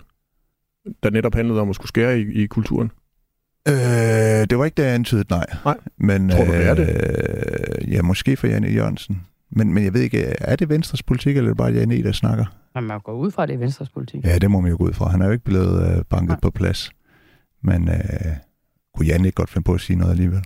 [1.04, 2.92] Der netop handlede om at skulle skære i, i kulturen?
[3.68, 3.74] Øh,
[4.50, 5.46] det var ikke det, jeg antydede, nej.
[5.66, 5.78] Nej.
[5.98, 6.88] Men, Tror du, det er det?
[7.82, 9.22] Øh, ja, måske for Janne Jørgensen.
[9.50, 12.12] Men, men jeg ved ikke, er det Venstres politik, eller er det bare Janne, der
[12.12, 12.46] snakker?
[12.76, 14.26] Men man går ud fra, at det er Venstres politik.
[14.26, 15.10] Ja, det må man jo gå ud fra.
[15.10, 16.40] Han er jo ikke blevet øh, banket nej.
[16.40, 16.92] på plads.
[17.64, 17.96] Men øh,
[18.96, 20.44] kunne Jan ikke godt finde på at sige noget alligevel?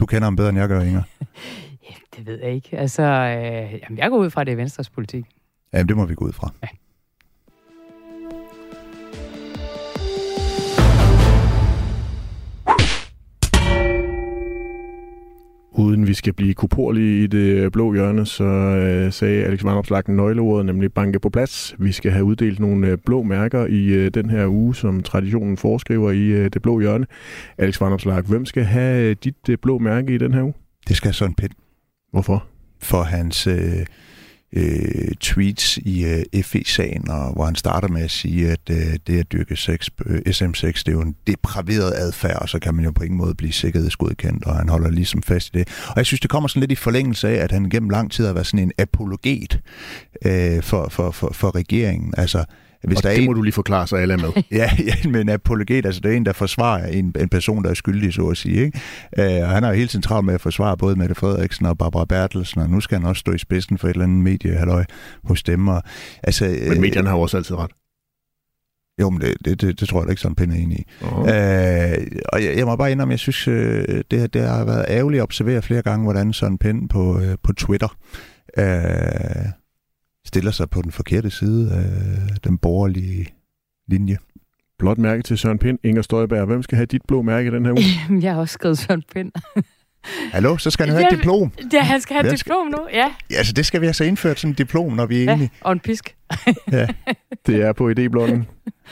[0.00, 1.02] Du kender ham bedre, end jeg gør, Inger.
[1.90, 2.78] ja, det ved jeg ikke.
[2.78, 5.24] Altså, øh, jamen, jeg går ud fra, at det er Venstres politik.
[5.72, 6.52] Jamen, det må vi gå ud fra.
[6.62, 6.68] Ja.
[15.72, 20.66] Uden vi skal blive kuporlige i det blå hjørne, så øh, sagde Alex Vandopslag nøgleordet,
[20.66, 21.74] nemlig banke på plads.
[21.78, 25.56] Vi skal have uddelt nogle øh, blå mærker i øh, den her uge, som traditionen
[25.56, 27.06] foreskriver i øh, det blå hjørne.
[27.58, 30.54] Alex Vandopslag, hvem skal have øh, dit øh, blå mærke i den her uge?
[30.88, 31.52] Det skal Søren Pind.
[32.12, 32.46] Hvorfor?
[32.82, 33.46] For hans...
[33.46, 33.86] Øh
[34.52, 39.20] øh, tweets i øh, FE-sagen, og hvor han starter med at sige, at øh, det
[39.20, 42.84] at dyrke sex, øh, SM6, det er jo en depraveret adfærd, og så kan man
[42.84, 45.68] jo på ingen måde blive sikkerhedsgodkendt, og han holder ligesom fast i det.
[45.88, 48.26] Og jeg synes, det kommer sådan lidt i forlængelse af, at han gennem lang tid
[48.26, 49.60] har været sådan en apologet
[50.24, 52.14] øh, for, for, for, for regeringen.
[52.16, 52.44] Altså,
[52.86, 53.36] hvis og der det er må en...
[53.36, 54.42] du lige forklare, så alle er med.
[54.60, 57.74] ja, ja, men apologet, altså det er en, der forsvarer en, en person, der er
[57.74, 58.64] skyldig, så at sige.
[58.64, 58.80] Ikke?
[59.18, 62.04] Uh, og han har jo helt centralt med at forsvare både Mette Frederiksen og Barbara
[62.04, 64.84] Bertelsen, og nu skal han også stå i spidsen for et eller andet medie, halløj,
[65.24, 65.68] hos dem.
[65.68, 65.82] Og,
[66.22, 67.70] altså, men øh, medierne har jo også altid ret.
[69.00, 70.84] Jo, men det, det, det, det tror jeg da ikke, sådan Pind er enig i.
[71.00, 71.18] Uh-huh.
[71.18, 73.44] Uh, og jeg, jeg må bare indrømme, jeg synes,
[74.10, 77.52] det, det har været ærgerligt at observere flere gange, hvordan sådan Pind på, uh, på
[77.52, 77.96] Twitter
[78.58, 79.59] uh,
[80.26, 83.26] stiller sig på den forkerte side af den borgerlige
[83.88, 84.16] linje.
[84.78, 85.78] Blot mærke til Søren Pind.
[85.84, 88.22] Inger Støjberg, hvem skal have dit blå mærke den her uge?
[88.24, 89.32] Jeg har også skrevet Søren Pind.
[90.32, 91.52] Hallo, så skal han have et diplom.
[91.72, 93.12] Ja, han skal have et diplom nu, ja.
[93.30, 95.50] Ja, altså det skal vi altså indføre sådan et diplom, når vi er ja, enige.
[95.60, 96.16] og en pisk.
[96.72, 96.86] ja,
[97.46, 98.44] det er på idéblokken.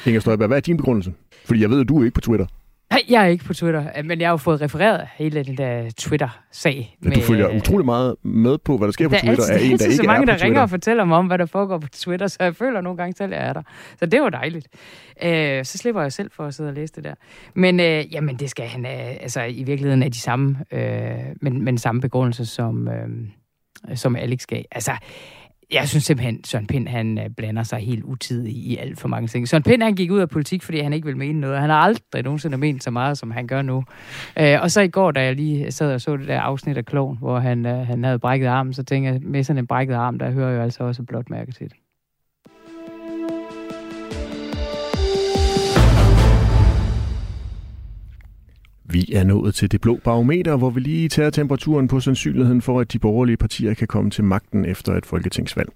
[0.06, 1.12] Inger Støjberg, hvad er din begrundelse?
[1.44, 2.46] Fordi jeg ved, at du er ikke på Twitter.
[2.90, 5.90] Nej, jeg er ikke på Twitter, men jeg har jo fået refereret hele den der
[5.98, 6.96] Twitter-sag.
[7.04, 9.84] Ja, du følger utrolig meget med på, hvad der sker på Twitter, er en, der
[9.86, 12.36] ikke så mange, der ringer og fortæller mig om, hvad der foregår på Twitter, så
[12.40, 13.62] jeg føler nogle gange selv, at jeg er der.
[13.98, 14.68] Så det var dejligt.
[15.22, 17.14] Øh, så slipper jeg selv for at sidde og læse det der.
[17.54, 21.64] Men øh, jamen, det skal han, øh, altså i virkeligheden er de samme, øh, men,
[21.64, 23.08] men samme begrundelse, som, øh,
[23.94, 24.62] som Alex gav.
[24.70, 24.92] Altså,
[25.72, 29.28] jeg synes simpelthen, Søren Pind, han øh, blander sig helt utidigt i alt for mange
[29.28, 29.48] ting.
[29.48, 31.60] Søren Pind, han gik ud af politik, fordi han ikke vil mene noget.
[31.60, 33.84] Han har aldrig nogensinde ment så meget, som han gør nu.
[34.38, 36.84] Øh, og så i går, da jeg lige sad og så det der afsnit af
[36.84, 39.94] Kloven, hvor han, øh, han havde brækket armen, så tænkte jeg, med sådan en brækket
[39.94, 41.76] arm, der hører jo altså også blot mærke til det.
[48.90, 52.80] Vi er nået til det blå barometer, hvor vi lige tager temperaturen på sandsynligheden for,
[52.80, 55.68] at de borgerlige partier kan komme til magten efter et folketingsvalg.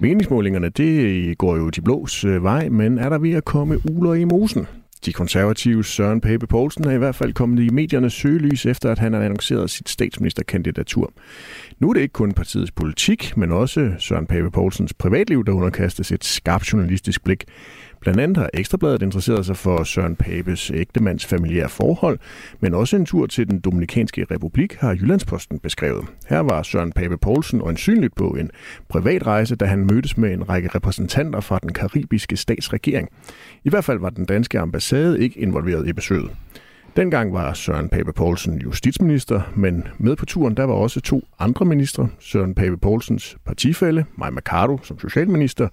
[0.00, 4.14] Meningsmålingerne, det går jo de blås øh, vej, men er der ved at komme uler
[4.14, 4.66] i mosen?
[5.06, 8.98] De konservative Søren Pape Poulsen er i hvert fald kommet i mediernes søgelys efter, at
[8.98, 11.12] han har annonceret sit statsministerkandidatur.
[11.78, 16.12] Nu er det ikke kun partiets politik, men også Søren Pape Poulsens privatliv, der underkastes
[16.12, 17.44] et skarpt journalistisk blik.
[18.00, 22.18] Blandt andet har Ekstrabladet interesseret sig for Søren Papes ægtemands familiære forhold,
[22.60, 26.04] men også en tur til den Dominikanske Republik har Jyllandsposten beskrevet.
[26.28, 28.50] Her var Søren Pape Poulsen øjensynligt på en
[28.88, 33.08] privat rejse, da han mødtes med en række repræsentanter fra den karibiske statsregering.
[33.64, 36.30] I hvert fald var den danske ambassade ikke involveret i besøget.
[36.96, 41.64] Dengang var Søren Pape Poulsen justitsminister, men med på turen der var også to andre
[41.64, 42.08] ministre.
[42.20, 45.68] Søren Pape Poulsens partifælle, Maja Mercado som socialminister,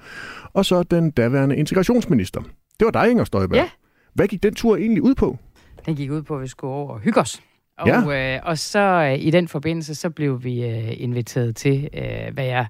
[0.53, 2.41] og så den daværende integrationsminister.
[2.79, 3.57] Det var dig, Inger Støjberg.
[3.57, 3.69] Ja.
[4.13, 5.37] Hvad gik den tur egentlig ud på?
[5.85, 7.41] Den gik ud på, at vi skulle over og hygge os.
[7.77, 8.35] Og, ja.
[8.35, 12.45] øh, og så øh, i den forbindelse, så blev vi øh, inviteret til, øh, hvad
[12.45, 12.65] jeg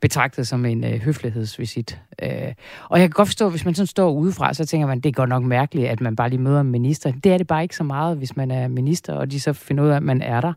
[0.00, 2.00] betragtet som en øh, høflighedsvisit.
[2.22, 2.52] Øh,
[2.88, 5.12] og jeg kan godt forstå, hvis man sådan står udefra, så tænker man, det er
[5.12, 7.12] godt nok mærkeligt, at man bare lige møder en minister.
[7.24, 9.84] Det er det bare ikke så meget, hvis man er minister, og de så finder
[9.84, 10.52] ud af, at man er der.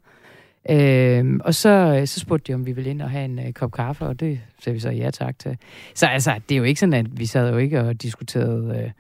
[0.70, 3.54] Øh, og så, øh, så spurgte de, om vi ville ind og have en øh,
[3.54, 5.58] kop kaffe, og det sagde vi så ja tak til.
[5.96, 8.92] Så altså, det er jo ikke sådan, at vi sad jo ikke og diskuterede Øh,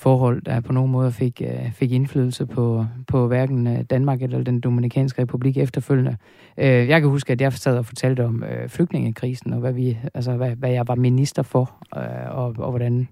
[0.00, 4.42] forhold, der på nogen måde fik, øh, fik indflydelse på, på hverken øh, Danmark eller
[4.42, 6.16] den Dominikanske Republik efterfølgende.
[6.58, 9.98] Øh, jeg kan huske, at jeg sad og fortalte om øh, flygtningekrisen, og hvad, vi,
[10.14, 13.08] altså, hvad, hvad jeg var minister for, øh, og, og hvordan,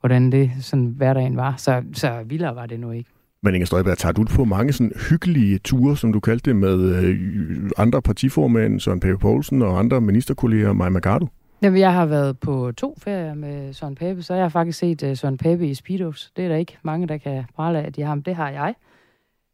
[0.00, 1.54] hvordan det sådan hverdagen var.
[1.56, 3.10] Så, så vildere var det nu ikke.
[3.42, 7.04] Men Inger Støjberg, tager du på mange sådan hyggelige ture, som du kaldte det, med
[7.04, 11.28] øh, andre partiformænd, Søren Pape Poulsen og andre ministerkolleger, Maja Mercado?
[11.62, 15.02] Jamen, jeg har været på to ferier med Søren Pape, så jeg har faktisk set
[15.02, 16.32] uh, Søren Pape i Speedos.
[16.36, 18.50] Det er der ikke mange, der kan prale af, at de har, men det har
[18.50, 18.74] jeg.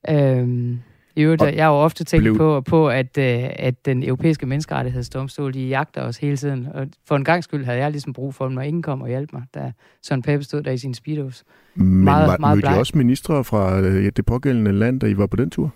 [0.09, 0.79] Øhm,
[1.17, 2.37] i øvrigt, jeg har jo ofte tænkt blev...
[2.37, 3.25] på, på at, uh,
[3.67, 6.69] at den europæiske menneskerettighedsdomstol, de jagter os hele tiden.
[6.75, 9.09] Og for en gang skyld havde jeg ligesom brug for dem, når ingen kom og
[9.09, 9.73] hjalp mig, da
[10.03, 11.45] Søren Pape stod der i sin speedos.
[11.75, 13.87] Men meget, var, meget mødte I også ministre fra uh,
[14.17, 15.73] det pågældende land, da I var på den tur?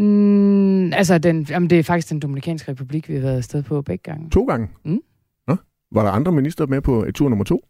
[0.00, 3.82] Mm, altså, den, jamen, det er faktisk den Dominikanske Republik, vi har været afsted på
[3.82, 4.30] begge gange.
[4.30, 4.68] To gange?
[4.84, 5.00] Mm.
[5.48, 5.56] Nå.
[5.92, 7.64] Var der andre minister med på tur nummer to?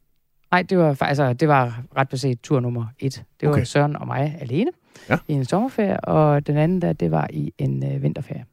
[0.53, 3.24] Nej, det var, altså, det var ret beset tur nummer et.
[3.41, 3.64] Det var okay.
[3.64, 4.70] Søren og mig alene
[5.11, 5.18] ja.
[5.28, 8.45] i en sommerferie, og den anden der, det var i en øh, vinterferie.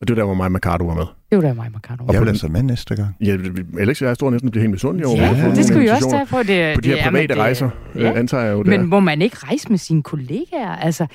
[0.00, 1.06] Og det var der, hvor mig Mercado var med?
[1.30, 2.14] Det var der, mig Mercado var med.
[2.14, 3.16] Jeg vil altså med næste gang.
[3.20, 3.36] Ja,
[3.78, 5.22] Alex og jeg står næsten og bliver helt misundelige over.
[5.22, 6.38] Ja, det skal vi også tage på.
[6.38, 8.10] Det, på de her private det, rejser, ja.
[8.10, 8.62] øh, antager jeg jo.
[8.62, 10.76] Men må man ikke rejse med sine kollegaer?
[10.76, 11.06] Altså,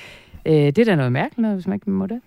[0.45, 2.21] øh, det er da noget mærkeligt, hvis man ikke må det.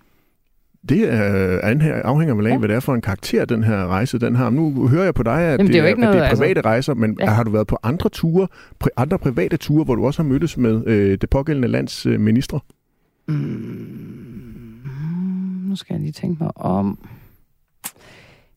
[0.89, 1.59] Det er,
[2.03, 2.57] afhænger vel af, ja.
[2.57, 4.49] hvad det er for en karakter, den her rejse den har.
[4.49, 6.35] Nu hører jeg på dig, at, Jamen, det, er, det, er, noget, at det er
[6.35, 6.69] private altså...
[6.69, 7.25] rejser, men ja.
[7.25, 8.47] har du været på andre ture,
[8.97, 12.59] andre private ture, hvor du også har mødtes med øh, det pågældende lands øh, ministre?
[13.27, 13.35] Mm,
[15.67, 16.99] nu skal jeg lige tænke mig om.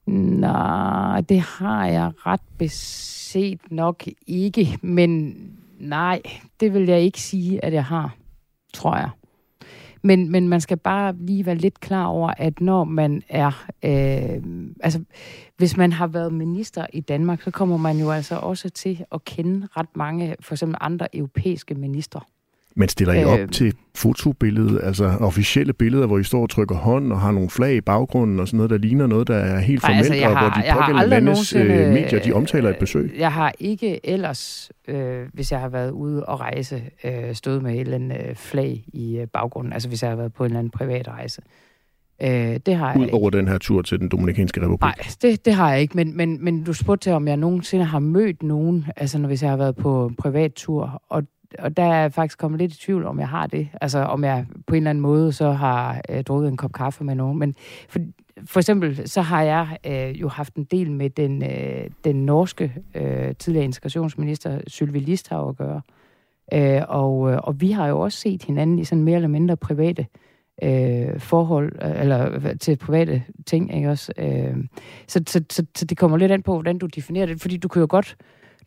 [0.06, 5.36] Nej, det har jeg ret beset nok ikke, men
[5.78, 6.22] nej,
[6.60, 8.16] det vil jeg ikke sige, at jeg har,
[8.74, 9.10] tror jeg.
[10.02, 13.66] Men, men man skal bare lige være lidt klar over, at når man er...
[13.84, 14.42] Øh,
[14.80, 15.04] altså,
[15.56, 19.24] hvis man har været minister i Danmark, så kommer man jo altså også til at
[19.24, 22.20] kende ret mange, for eksempel andre europæiske ministre.
[22.78, 26.74] Men stiller I op øh, til fotobilledet, altså officielle billeder, hvor I står og trykker
[26.74, 29.58] hånd og har nogle flag i baggrunden og sådan noget, der ligner noget, der er
[29.58, 33.14] helt formelt, altså, har, og hvor de pågældende landes øh, medier, de omtaler et besøg?
[33.18, 37.74] Jeg har ikke ellers, øh, hvis jeg har været ude og rejse, øh, stået med
[37.74, 40.50] et eller andet øh, flag i øh, baggrunden, altså hvis jeg har været på en
[40.50, 41.42] eller anden privat rejse.
[42.22, 44.80] Øh, det har jeg over den her tur til den Dominikanske Republik?
[44.80, 47.84] Nej, det, det har jeg ikke, men, men, men du spurgte til, om jeg nogensinde
[47.84, 51.22] har mødt nogen, altså når, hvis jeg har været på en privat tur, og
[51.58, 53.68] og der er jeg faktisk kommet lidt i tvivl, om jeg har det.
[53.80, 57.04] Altså, om jeg på en eller anden måde så har øh, drukket en kop kaffe
[57.04, 57.38] med nogen.
[57.38, 57.54] Men
[57.88, 57.98] for,
[58.46, 62.74] for eksempel, så har jeg øh, jo haft en del med den, øh, den norske
[62.94, 65.80] øh, tidligere integrationsminister, Sylvie Listhav, at gøre.
[66.52, 69.56] Øh, og, øh, og vi har jo også set hinanden i sådan mere eller mindre
[69.56, 70.06] private
[70.62, 74.12] øh, forhold, øh, eller øh, til private ting, ikke også?
[74.18, 74.56] Øh,
[75.06, 77.68] så, så, så, så det kommer lidt an på, hvordan du definerer det, fordi du
[77.68, 78.16] kan jo godt,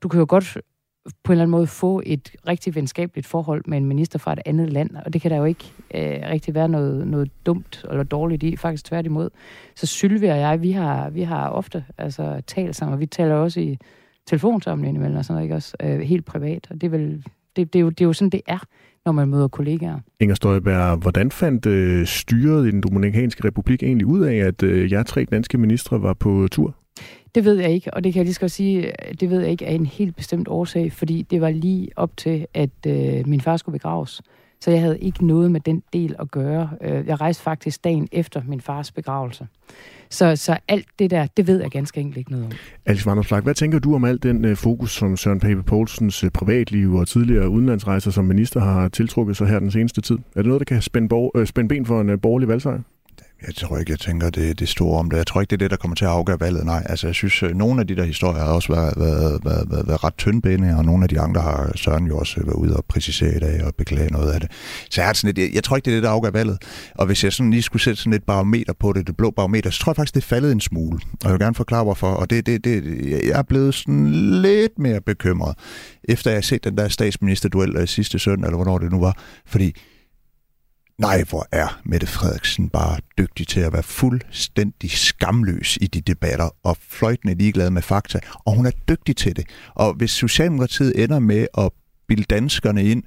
[0.02, 0.58] du kan jo godt
[1.24, 4.40] på en eller anden måde få et rigtig venskabeligt forhold med en minister fra et
[4.46, 8.04] andet land, og det kan der jo ikke øh, rigtig være noget, noget dumt eller
[8.04, 9.30] dårligt i, faktisk tværtimod.
[9.76, 13.36] Så Sylvia og jeg, vi har, vi har ofte altså, talt sammen, og vi taler
[13.36, 13.78] også i
[14.28, 15.76] telefon sammen indimellem, og sådan noget, ikke også?
[15.84, 17.26] Øh, helt privat, og det er, vel,
[17.56, 18.60] det, det, er jo, det er jo sådan, det er,
[19.06, 20.00] når man møder kollegaer.
[20.20, 24.92] Inger Støjberg, hvordan fandt øh, styret i den Dominikanske Republik egentlig ud af, at øh,
[24.92, 26.76] jer tre danske ministre var på tur?
[27.36, 29.52] Det ved jeg ikke, og det kan jeg lige skal sige, øh, det ved jeg
[29.52, 33.42] ikke af en helt bestemt årsag, fordi det var lige op til, at øh, min
[33.42, 34.22] far skulle begraves.
[34.62, 36.70] Så jeg havde ikke noget med den del at gøre.
[36.82, 39.48] Øh, jeg rejste faktisk dagen efter min fars begravelse.
[40.10, 42.52] Så, så alt det der, det ved jeg ganske enkelt ikke noget om.
[42.86, 46.94] Alice Vanderslag, hvad tænker du om alt den øh, fokus, som Søren Pape Poulsens privatliv
[46.94, 50.18] og tidligere udenlandsrejser som minister har tiltrukket sig her den seneste tid?
[50.18, 52.80] Er det noget, der kan spænde, bor- spænde ben for en uh, borgerlig valgsejr?
[53.48, 55.18] Jeg tror ikke, jeg tænker det, det store om det.
[55.18, 56.66] Jeg tror ikke, det er det, der kommer til at afgøre valget.
[56.66, 59.72] Nej, altså jeg synes, øh, nogle af de der historier har også været, været, været,
[59.72, 62.56] været, været ret tyndbinde, og nogle af de andre har Søren jo også øh, været
[62.56, 64.52] ude og præcisere i dag og beklage noget af det.
[64.90, 66.58] Så jeg, har sådan lidt, jeg, jeg tror ikke, det er det, der afgør valget.
[66.96, 69.70] Og hvis jeg sådan lige skulle sætte sådan et barometer på det, det blå barometer,
[69.70, 71.00] så tror jeg faktisk, det er faldet en smule.
[71.12, 72.08] Og jeg vil gerne forklare, hvorfor.
[72.08, 72.84] Og det, det, det,
[73.28, 74.12] jeg er blevet sådan
[74.42, 75.56] lidt mere bekymret,
[76.04, 79.18] efter jeg har set den der statsministerduel øh, sidste søndag, eller hvornår det nu var.
[79.46, 79.76] Fordi
[80.98, 86.50] Nej, hvor er Mette Frederiksen bare dygtig til at være fuldstændig skamløs i de debatter,
[86.64, 89.46] og fløjtende ligeglad med fakta, og hun er dygtig til det.
[89.76, 91.72] Og hvis Socialdemokratiet ender med at
[92.08, 93.04] bilde danskerne ind,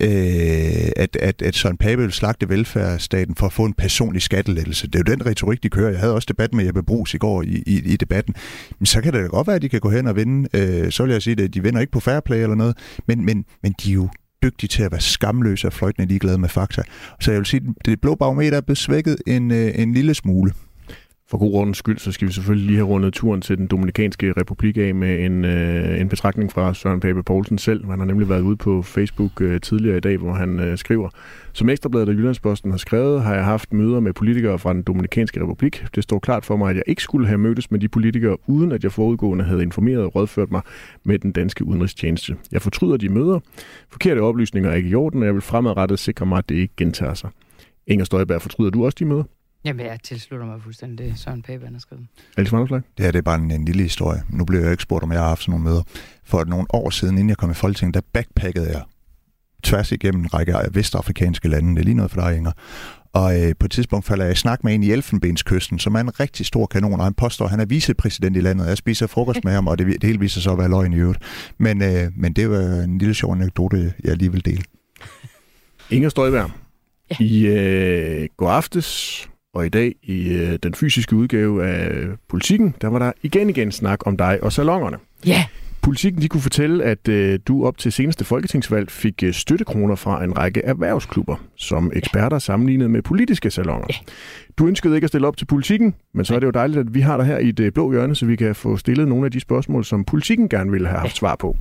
[0.00, 4.86] øh, at, at, at Søren Pape vil slagte velfærdsstaten for at få en personlig skattelettelse.
[4.86, 5.90] Det er jo den retorik, de kører.
[5.90, 8.34] Jeg havde også debat med Jeppe Brugs i går i, i, i debatten.
[8.78, 10.48] Men så kan det da godt være, at de kan gå hen og vinde.
[10.54, 13.24] Øh, så vil jeg sige, at de vinder ikke på fair play eller noget, men,
[13.24, 14.08] men, men de er jo
[14.42, 16.82] dygtig til at være skamløs og fløjtende ligeglad med fakta.
[17.20, 20.14] Så jeg vil sige, at det blå barometer er blevet svækket en, øh, en lille
[20.14, 20.52] smule.
[21.30, 24.32] For god ordens skyld, så skal vi selvfølgelig lige have rundet turen til den Dominikanske
[24.32, 27.84] Republik af med en, øh, en betragtning fra Søren Pape Poulsen selv.
[27.90, 31.08] Han har nemlig været ude på Facebook øh, tidligere i dag, hvor han øh, skriver,
[31.52, 35.42] som Ekstrabladet og Jyllandsposten har skrevet, har jeg haft møder med politikere fra den Dominikanske
[35.42, 35.86] Republik.
[35.94, 38.72] Det står klart for mig, at jeg ikke skulle have mødtes med de politikere, uden
[38.72, 40.62] at jeg forudgående havde informeret og rådført mig
[41.04, 42.36] med den danske udenrigstjeneste.
[42.52, 43.40] Jeg fortryder de møder.
[43.90, 46.74] Forkerte oplysninger er ikke i orden, og jeg vil fremadrettet sikre mig, at det ikke
[46.76, 47.30] gentager sig.
[47.86, 49.24] Inger Støjberg, fortryder du også de møder?
[49.64, 52.06] Jamen, jeg tilslutter mig fuldstændig det, Søren Pape har skrevet.
[52.36, 52.80] Alex Vanderslag?
[52.96, 54.22] Det her det er bare en, en lille historie.
[54.28, 55.82] Nu blev jeg ikke spurgt, om jeg har haft sådan nogle møder.
[56.24, 58.82] For nogle år siden, inden jeg kom i Folketinget, der backpackede jeg
[59.62, 61.74] tværs igennem en række vestafrikanske lande.
[61.74, 62.52] Det er lige noget for dig, Inger.
[63.12, 66.00] Og øh, på et tidspunkt falder jeg i snak med en i Elfenbenskysten, som er
[66.00, 68.66] en rigtig stor kanon, og han påstår, at han er vicepræsident i landet.
[68.66, 70.96] Jeg spiser frokost med ham, og det, det hele viser sig at være løgn i
[70.96, 71.20] øvrigt.
[71.58, 74.62] Men, øh, men det var en lille sjov anekdote, jeg lige vil dele.
[75.90, 76.50] Inger Støjberg,
[77.10, 77.24] ja.
[77.24, 82.88] i øh, går aftes og i dag i øh, den fysiske udgave af Politikken, der
[82.88, 84.96] var der igen igen snak om dig og salongerne.
[85.26, 85.44] Ja.
[85.82, 90.24] Politikken de kunne fortælle, at øh, du op til seneste folketingsvalg fik øh, støttekroner fra
[90.24, 93.86] en række erhvervsklubber, som eksperter sammenlignet med politiske salonger.
[93.90, 93.94] Ja.
[94.58, 96.94] Du ønskede ikke at stille op til politikken, men så er det jo dejligt, at
[96.94, 99.24] vi har dig her i et øh, blå hjørne, så vi kan få stillet nogle
[99.24, 101.56] af de spørgsmål, som politikken gerne ville have haft svar på.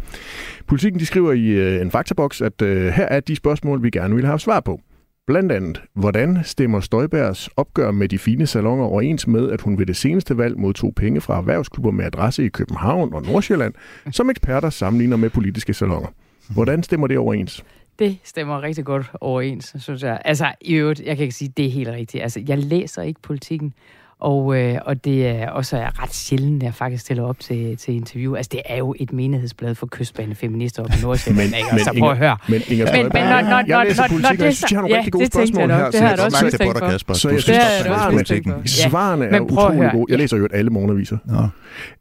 [0.67, 4.15] Politikken de skriver i øh, en faktaboks, at øh, her er de spørgsmål, vi gerne
[4.15, 4.81] ville have haft svar på.
[5.29, 9.85] Blandt andet, hvordan stemmer Støjbergs opgør med de fine salonger overens med, at hun ved
[9.85, 13.73] det seneste valg modtog penge fra erhvervsklubber med adresse i København og Nordsjælland,
[14.11, 16.07] som eksperter sammenligner med politiske salonger?
[16.49, 17.63] Hvordan stemmer det overens?
[17.99, 20.21] Det stemmer rigtig godt overens, synes jeg.
[20.25, 22.23] Altså, i øvrigt, jeg kan ikke sige, at det er helt rigtigt.
[22.23, 23.73] Altså, jeg læser ikke politikken,
[24.19, 27.77] og, øh, og det er også er ret sjældent, at jeg faktisk stiller op til,
[27.77, 28.35] til interview.
[28.35, 31.69] Altså, det er jo et menighedsblad for kystbanefeminister op i Nordsjælland, ikke?
[31.71, 32.37] Og så prøv at høre.
[32.49, 34.95] Men, Inger men, men, når, når, jeg læser politik, og jeg synes, jeg har nogle
[34.95, 35.91] ja, rigtig gode spørgsmål her.
[35.91, 36.85] Det har jeg også tænkt på.
[36.85, 37.13] Kasper.
[37.13, 40.05] Så jeg synes, at svarene, svarene er utrolig gode.
[40.09, 41.17] Jeg læser jo alle morgenaviser.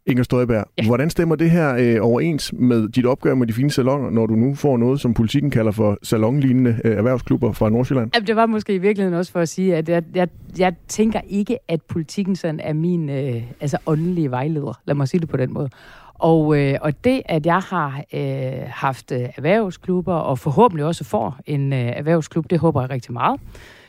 [0.07, 4.11] Inger Støjberg, hvordan stemmer det her øh, overens med dit opgør med de fine salonger,
[4.11, 8.11] når du nu får noget, som politikken kalder for salonlignende øh, erhvervsklubber fra Nordsjælland?
[8.15, 11.21] Jamen, det var måske i virkeligheden også for at sige, at jeg, jeg, jeg tænker
[11.29, 14.81] ikke, at politikken sådan er min øh, altså åndelige vejleder.
[14.85, 15.71] Lad mig sige det på den måde.
[16.15, 21.39] Og, øh, og det, at jeg har øh, haft øh, erhvervsklubber, og forhåbentlig også får
[21.47, 23.41] en øh, erhvervsklub, det håber jeg rigtig meget.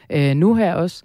[0.09, 1.03] Øh, nu her også.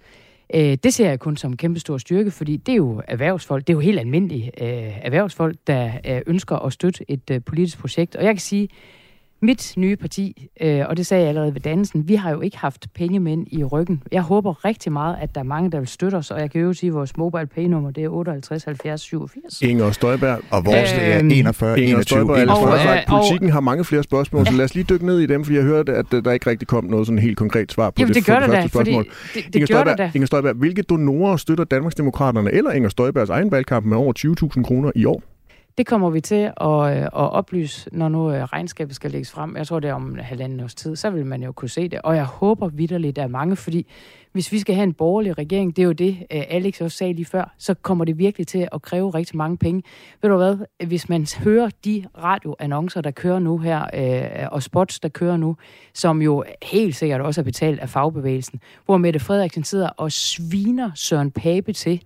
[0.55, 3.67] Øh, det ser jeg kun som en kæmpe stor styrke, fordi det er jo erhvervsfolk,
[3.67, 7.79] det er jo helt almindelige øh, erhvervsfolk, der øh, ønsker at støtte et øh, politisk
[7.79, 8.15] projekt.
[8.15, 8.69] Og jeg kan sige,
[9.41, 12.57] mit nye parti, øh, og det sagde jeg allerede ved dannelsen, vi har jo ikke
[12.57, 14.03] haft pengemænd i ryggen.
[14.11, 16.61] Jeg håber rigtig meget, at der er mange, der vil støtte os, og jeg kan
[16.61, 19.61] jo sige, at vores mobile pay-nummer, det er 58 70 87.
[19.61, 20.39] Inger Støjberg.
[20.51, 24.45] Og vores øh, er 41 Inger 21 Støjberg, og, og, Politikken har mange flere spørgsmål,
[24.45, 26.67] så lad os lige dykke ned i dem, for jeg hørte, at der ikke rigtig
[26.67, 29.03] kom noget sådan helt konkret svar på Jamen, det, det, gør det første da, spørgsmål.
[29.33, 33.51] Det, det Inger, Støjberg, det Inger Støjberg, hvilke donorer støtter Danmarksdemokraterne eller Inger Støjbergs egen
[33.51, 34.13] valgkamp med over
[34.57, 35.34] 20.000 kroner i år?
[35.77, 39.57] Det kommer vi til at, øh, at oplyse, når nu øh, regnskabet skal lægges frem.
[39.57, 40.95] Jeg tror, det er om halvanden års tid.
[40.95, 42.01] Så vil man jo kunne se det.
[42.01, 43.87] Og jeg håber vidderligt, der er mange, fordi
[44.35, 47.13] hvis vi skal have en borgerlig regering, det er jo det, øh, Alex også sagde
[47.13, 49.83] lige før, så kommer det virkelig til at kræve rigtig mange penge.
[50.21, 50.57] Ved du hvad?
[50.87, 55.55] Hvis man hører de radioannoncer, der kører nu her, øh, og spots, der kører nu,
[55.93, 60.91] som jo helt sikkert også er betalt af fagbevægelsen, hvor Mette Frederiksen sidder og sviner
[60.95, 62.01] Søren Pape til,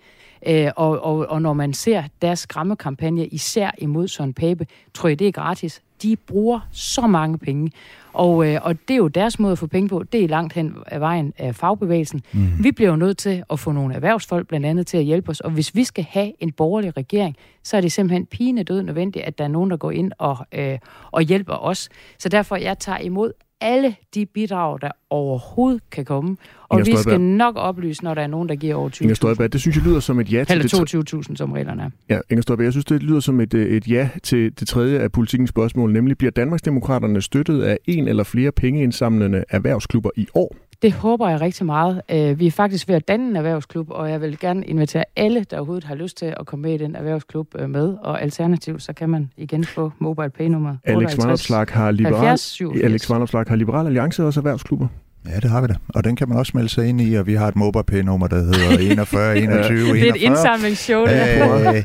[0.47, 5.19] Øh, og, og, og når man ser deres skræmmekampagne, især imod Søren Pape, tror jeg,
[5.19, 5.81] det er gratis.
[6.01, 7.71] De bruger så mange penge.
[8.13, 10.03] Og, øh, og det er jo deres måde at få penge på.
[10.03, 12.21] Det er langt hen af vejen af fagbevægelsen.
[12.33, 12.63] Mm.
[12.63, 15.39] Vi bliver jo nødt til at få nogle erhvervsfolk blandt andet til at hjælpe os.
[15.39, 19.25] Og hvis vi skal have en borgerlig regering, så er det simpelthen pine død nødvendigt,
[19.25, 20.77] at der er nogen, der går ind og, øh,
[21.11, 21.89] og hjælper os.
[22.19, 23.31] Så derfor, jeg tager imod
[23.61, 26.37] alle de bidrag, der overhovedet kan komme.
[26.69, 29.01] Og vi skal nok oplyse, når der er nogen, der giver over 20.000.
[29.01, 30.57] Inger Støjberg, det synes jeg lyder som et ja til...
[30.57, 31.89] Eller 22.000, som reglerne er.
[32.09, 35.11] Ja, Inger Støjberg, jeg synes, det lyder som et, et ja til det tredje af
[35.11, 40.55] politikens spørgsmål, nemlig bliver Danmarksdemokraterne støttet af en eller flere pengeindsamlende erhvervsklubber i år?
[40.81, 42.01] Det håber jeg rigtig meget.
[42.11, 45.43] Øh, vi er faktisk ved at danne en erhvervsklub, og jeg vil gerne invitere alle,
[45.43, 47.97] der overhovedet har lyst til at komme med i den erhvervsklub øh, med.
[48.01, 52.37] Og alternativt, så kan man igen få mobile pay nummer Alex Vanopslag har, liberal,
[52.83, 54.87] Alex har Liberal Alliance også erhvervsklubber?
[55.25, 55.73] Ja, det har vi da.
[55.89, 58.01] Og den kan man også melde sig ind i, og vi har et mobile pay
[58.01, 59.93] nummer der hedder 41 21 41.
[59.93, 61.83] Det er et indsamlingsshow, det øh,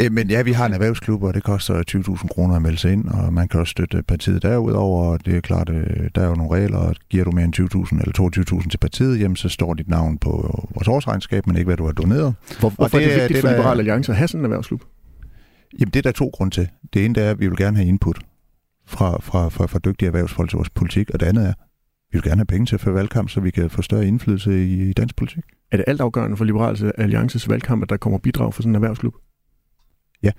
[0.00, 2.92] Øh, men ja, vi har en erhvervsklub, og det koster 20.000 kroner at melde sig
[2.92, 6.28] ind, og man kan også støtte partiet derudover, og det er klart, øh, der er
[6.28, 9.48] jo nogle regler, og giver du mere end 20.000 eller 22.000 til partiet, jamen så
[9.48, 10.30] står dit navn på
[10.74, 12.34] vores årsregnskab, men ikke hvad du har doneret.
[12.60, 14.82] Hvor, hvorfor det, er det vigtigt det, for Liberal Alliance at have sådan en erhvervsklub?
[15.80, 16.68] Jamen det er der to grunde til.
[16.94, 18.18] Det ene er, at vi vil gerne have input
[18.86, 21.52] fra, fra, fra, fra dygtige erhvervsfolk til vores politik, og det andet er,
[22.12, 24.64] vi vil gerne have penge til at føre valgkamp, så vi kan få større indflydelse
[24.64, 25.44] i, i dansk politik.
[25.70, 29.14] Er det altafgørende for Liberal Alliances valgkamp, at der kommer bidrag fra sådan en erhvervsklub?
[30.22, 30.30] Ja.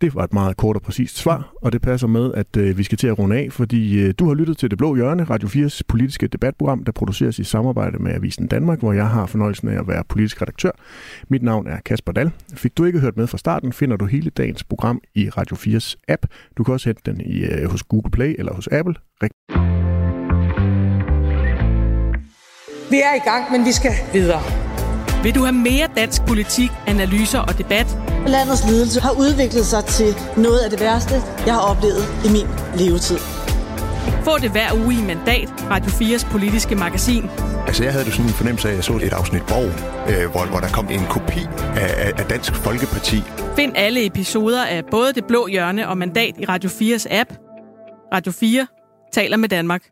[0.00, 2.82] Det var et meget kort og præcist svar, og det passer med, at øh, vi
[2.82, 5.48] skal til at runde af, fordi øh, du har lyttet til Det Blå Hjørne, Radio
[5.48, 9.78] 4's politiske debatprogram, der produceres i samarbejde med Avisen Danmark, hvor jeg har fornøjelsen af
[9.78, 10.70] at være politisk redaktør.
[11.28, 12.30] Mit navn er Kasper Dal.
[12.54, 15.94] Fik du ikke hørt med fra starten, finder du hele dagens program i Radio 4's
[16.08, 16.26] app.
[16.56, 18.94] Du kan også hente den i, øh, hos Google Play eller hos Apple.
[22.94, 24.42] Vi er i gang, men vi skal videre.
[25.22, 27.98] Vil du have mere dansk politik, analyser og debat?
[28.26, 31.14] Landets ledelse har udviklet sig til noget af det værste,
[31.46, 32.46] jeg har oplevet i min
[32.78, 33.18] levetid.
[34.24, 37.24] Få det hver uge i Mandat, Radio 4's politiske magasin.
[37.66, 39.70] Altså, jeg havde jo sådan en fornemmelse af, at jeg så et afsnit Borg,
[40.10, 41.42] øh, hvor, hvor der kom en kopi
[41.76, 43.22] af, af Dansk Folkeparti.
[43.56, 47.30] Find alle episoder af både Det Blå Hjørne og Mandat i Radio 4's app.
[48.14, 48.66] Radio 4
[49.12, 49.84] taler med Danmark.